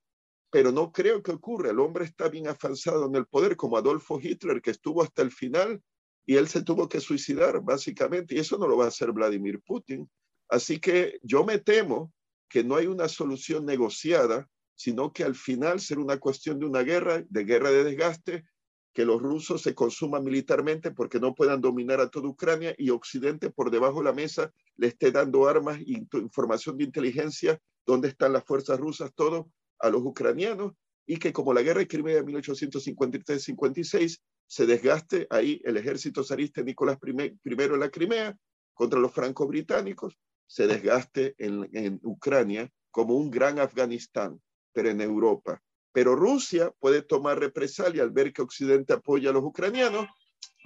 [0.51, 1.71] Pero no creo que ocurra.
[1.71, 5.31] El hombre está bien avanzado en el poder, como Adolfo Hitler, que estuvo hasta el
[5.31, 5.81] final
[6.25, 9.61] y él se tuvo que suicidar, básicamente, y eso no lo va a hacer Vladimir
[9.61, 10.09] Putin.
[10.47, 12.13] Así que yo me temo
[12.47, 16.81] que no hay una solución negociada sino que al final será una cuestión de una
[16.81, 18.45] guerra, de guerra de desgaste,
[18.93, 23.49] que los rusos se consuman militarmente porque no puedan dominar a toda Ucrania y Occidente
[23.49, 28.33] por debajo de la mesa le esté dando armas e información de inteligencia, dónde están
[28.33, 30.73] las fuerzas rusas, todo a los ucranianos
[31.05, 36.61] y que como la guerra de Crimea de 1853-56 se desgaste ahí el ejército zarista
[36.61, 38.37] Nicolás I, en la Crimea
[38.73, 40.17] contra los franco-británicos,
[40.47, 44.39] se desgaste en, en Ucrania como un gran Afganistán
[44.73, 45.61] pero en Europa.
[45.93, 50.07] Pero Rusia puede tomar represalia al ver que Occidente apoya a los ucranianos,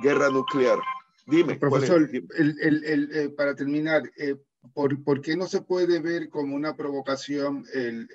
[0.01, 0.80] guerra nuclear.
[1.28, 1.57] Dime.
[1.57, 4.36] Profesor, El, eh, para terminar, eh,
[4.73, 8.07] ¿por, ¿por, qué no se puede ver como una provocación el,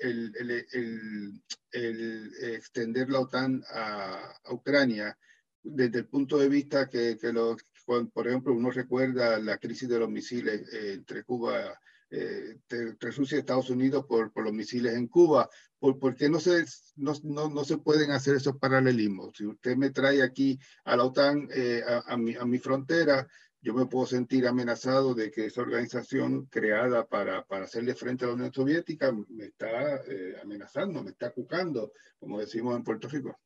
[2.41, 5.15] extender la OTAN a, Ucrania
[5.61, 7.55] desde el punto de vista que, que lo,
[7.85, 11.79] por ejemplo, uno recuerda la crisis de los misiles eh, entre Cuba
[12.13, 15.49] eh, Rusia y Estados Unidos por, por los misiles en Cuba.
[15.79, 16.63] ¿Por, por qué no se,
[16.95, 19.35] no, no, no, se pueden hacer esos paralelismos?
[19.35, 23.27] Si usted me trae aquí a la OTAN, eh, a, a, mi, a mi frontera,
[23.63, 28.27] yo me puedo sentir amenazado de que esa organización creada para, para hacerle frente a
[28.27, 33.39] la Unión Soviética me está eh, amenazando, me está cucando, como decimos en Puerto Rico.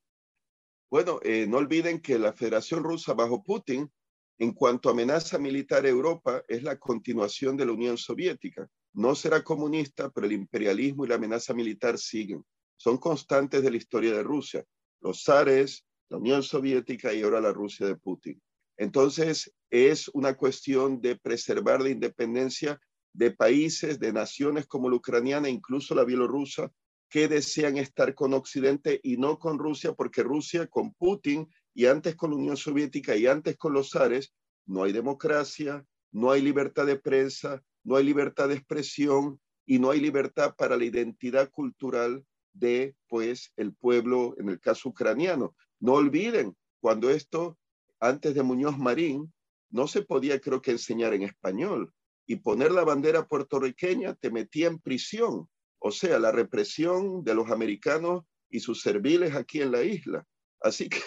[0.89, 3.91] Bueno, eh, no olviden que la Federación Rusa bajo Putin
[4.39, 8.69] en cuanto a amenaza militar Europa, es la continuación de la Unión Soviética.
[8.93, 12.45] No será comunista, pero el imperialismo y la amenaza militar siguen.
[12.75, 14.63] Son constantes de la historia de Rusia.
[15.01, 18.41] Los zares, la Unión Soviética y ahora la Rusia de Putin.
[18.77, 22.79] Entonces, es una cuestión de preservar la independencia
[23.13, 26.71] de países, de naciones como la ucraniana, incluso la bielorrusa,
[27.09, 32.15] que desean estar con Occidente y no con Rusia, porque Rusia con Putin y antes
[32.15, 34.33] con la Unión Soviética y antes con los zares,
[34.65, 39.91] no hay democracia, no hay libertad de prensa, no hay libertad de expresión y no
[39.91, 45.55] hay libertad para la identidad cultural de pues el pueblo, en el caso ucraniano.
[45.79, 47.59] No olviden, cuando esto,
[47.99, 49.31] antes de Muñoz Marín,
[49.69, 51.93] no se podía creo que enseñar en español
[52.25, 55.47] y poner la bandera puertorriqueña te metía en prisión.
[55.77, 60.25] O sea, la represión de los americanos y sus serviles aquí en la isla.
[60.59, 60.97] Así que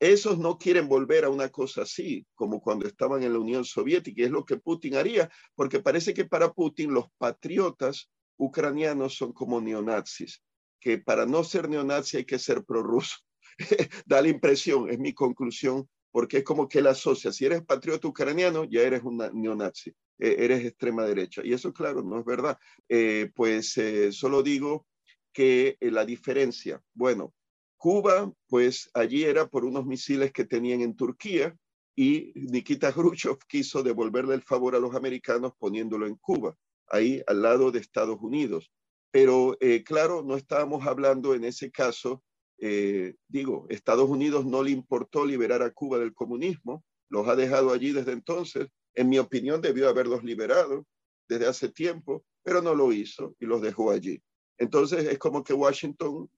[0.00, 4.22] esos no quieren volver a una cosa así, como cuando estaban en la Unión Soviética,
[4.22, 9.32] y es lo que Putin haría, porque parece que para Putin los patriotas ucranianos son
[9.32, 10.42] como neonazis,
[10.80, 13.16] que para no ser neonazi hay que ser prorruso.
[14.06, 18.08] da la impresión, es mi conclusión, porque es como que él asocia, si eres patriota
[18.08, 21.42] ucraniano, ya eres un neonazi, e, eres extrema derecha.
[21.44, 22.58] Y eso, claro, no es verdad.
[22.88, 24.86] Eh, pues eh, solo digo
[25.32, 27.34] que la diferencia, bueno,
[27.78, 31.56] Cuba, pues allí era por unos misiles que tenían en Turquía
[31.96, 36.56] y Nikita Khrushchev quiso devolverle el favor a los americanos poniéndolo en Cuba,
[36.88, 38.70] ahí al lado de Estados Unidos.
[39.12, 42.22] Pero eh, claro, no estábamos hablando en ese caso,
[42.58, 47.72] eh, digo, Estados Unidos no le importó liberar a Cuba del comunismo, los ha dejado
[47.72, 48.68] allí desde entonces.
[48.94, 50.84] En mi opinión, debió haberlos liberado
[51.28, 54.20] desde hace tiempo, pero no lo hizo y los dejó allí.
[54.58, 56.28] Entonces es como que Washington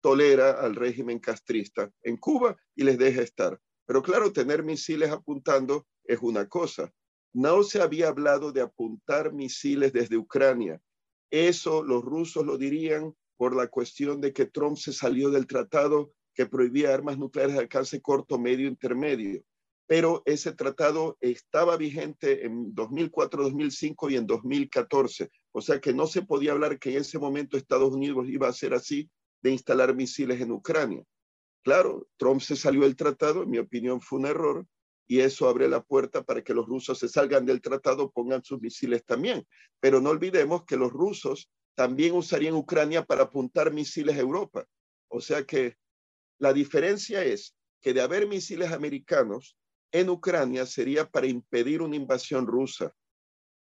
[0.00, 3.60] tolera al régimen castrista en Cuba y les deja estar.
[3.86, 6.92] Pero claro, tener misiles apuntando es una cosa.
[7.32, 10.80] No se había hablado de apuntar misiles desde Ucrania.
[11.30, 16.12] Eso los rusos lo dirían por la cuestión de que Trump se salió del tratado
[16.34, 19.42] que prohibía armas nucleares de alcance corto, medio, intermedio.
[19.86, 25.30] pero ese tratado estaba vigente en 2004, 2005 y en 2014.
[25.52, 28.52] O sea que no se podía hablar que en ese momento Estados Unidos iba a
[28.52, 29.08] ser así
[29.42, 31.04] de instalar misiles en Ucrania.
[31.62, 34.66] Claro, Trump se salió del tratado, en mi opinión fue un error,
[35.06, 38.60] y eso abre la puerta para que los rusos se salgan del tratado, pongan sus
[38.60, 39.46] misiles también.
[39.80, 44.66] Pero no olvidemos que los rusos también usarían Ucrania para apuntar misiles a Europa.
[45.08, 45.76] O sea que
[46.38, 49.56] la diferencia es que de haber misiles americanos
[49.92, 52.92] en Ucrania sería para impedir una invasión rusa,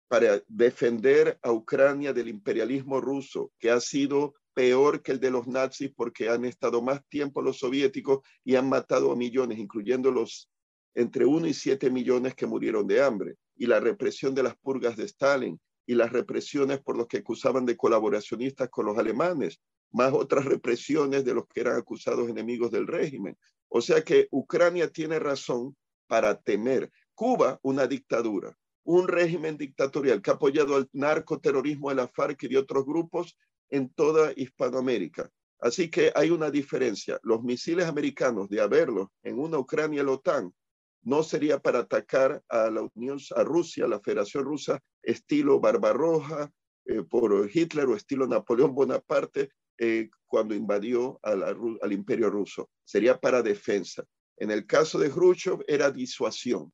[0.08, 5.46] para defender a Ucrania del imperialismo ruso, que ha sido peor que el de los
[5.46, 10.50] nazis porque han estado más tiempo los soviéticos y han matado a millones, incluyendo los
[10.94, 14.96] entre 1 y 7 millones que murieron de hambre, y la represión de las purgas
[14.96, 19.60] de Stalin, y las represiones por los que acusaban de colaboracionistas con los alemanes,
[19.92, 23.36] más otras represiones de los que eran acusados enemigos del régimen.
[23.68, 25.76] O sea que Ucrania tiene razón
[26.06, 26.90] para temer.
[27.14, 32.48] Cuba, una dictadura, un régimen dictatorial que ha apoyado al narcoterrorismo de la FARC y
[32.48, 33.36] de otros grupos
[33.74, 35.28] en toda Hispanoamérica.
[35.58, 37.18] Así que hay una diferencia.
[37.24, 40.54] Los misiles americanos, de haberlos en una Ucrania la OTAN,
[41.02, 46.52] no sería para atacar a la Unión, a Rusia, la Federación Rusa, estilo Barbarroja
[46.84, 52.70] eh, por Hitler o estilo Napoleón Bonaparte eh, cuando invadió al Imperio Ruso.
[52.84, 54.04] Sería para defensa.
[54.36, 56.72] En el caso de Khrushchev era disuasión,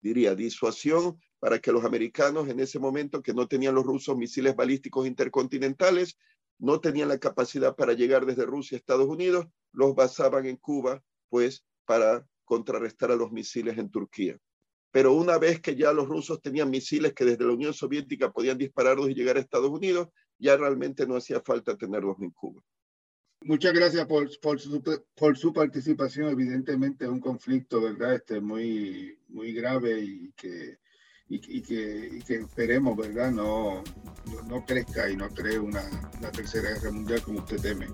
[0.00, 4.54] diría disuasión para que los americanos en ese momento que no tenían los rusos misiles
[4.56, 6.18] balísticos intercontinentales,
[6.58, 11.02] no tenían la capacidad para llegar desde Rusia a Estados Unidos, los basaban en Cuba,
[11.28, 14.38] pues para contrarrestar a los misiles en Turquía.
[14.90, 18.58] Pero una vez que ya los rusos tenían misiles que desde la Unión Soviética podían
[18.58, 22.62] dispararlos y llegar a Estados Unidos, ya realmente no hacía falta tenerlos en Cuba.
[23.42, 24.82] Muchas gracias por, por, su,
[25.14, 26.28] por su participación.
[26.28, 28.14] Evidentemente es un conflicto, ¿verdad?
[28.14, 30.78] Este, muy, muy grave y que,
[31.28, 33.30] y, que, esperemos, ¿verdad?
[33.30, 33.82] No,
[34.46, 35.82] no, crezca y no cree una,
[36.18, 37.86] una tercera guerra mundial como usted teme.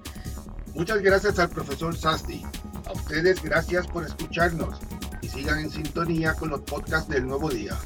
[0.74, 2.42] Muchas gracias al profesor Sasti.
[2.86, 4.80] A ustedes gracias por escucharnos
[5.22, 7.78] y sigan en sintonía con los podcasts del nuevo día.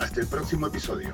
[0.00, 1.12] Hasta el próximo episodio.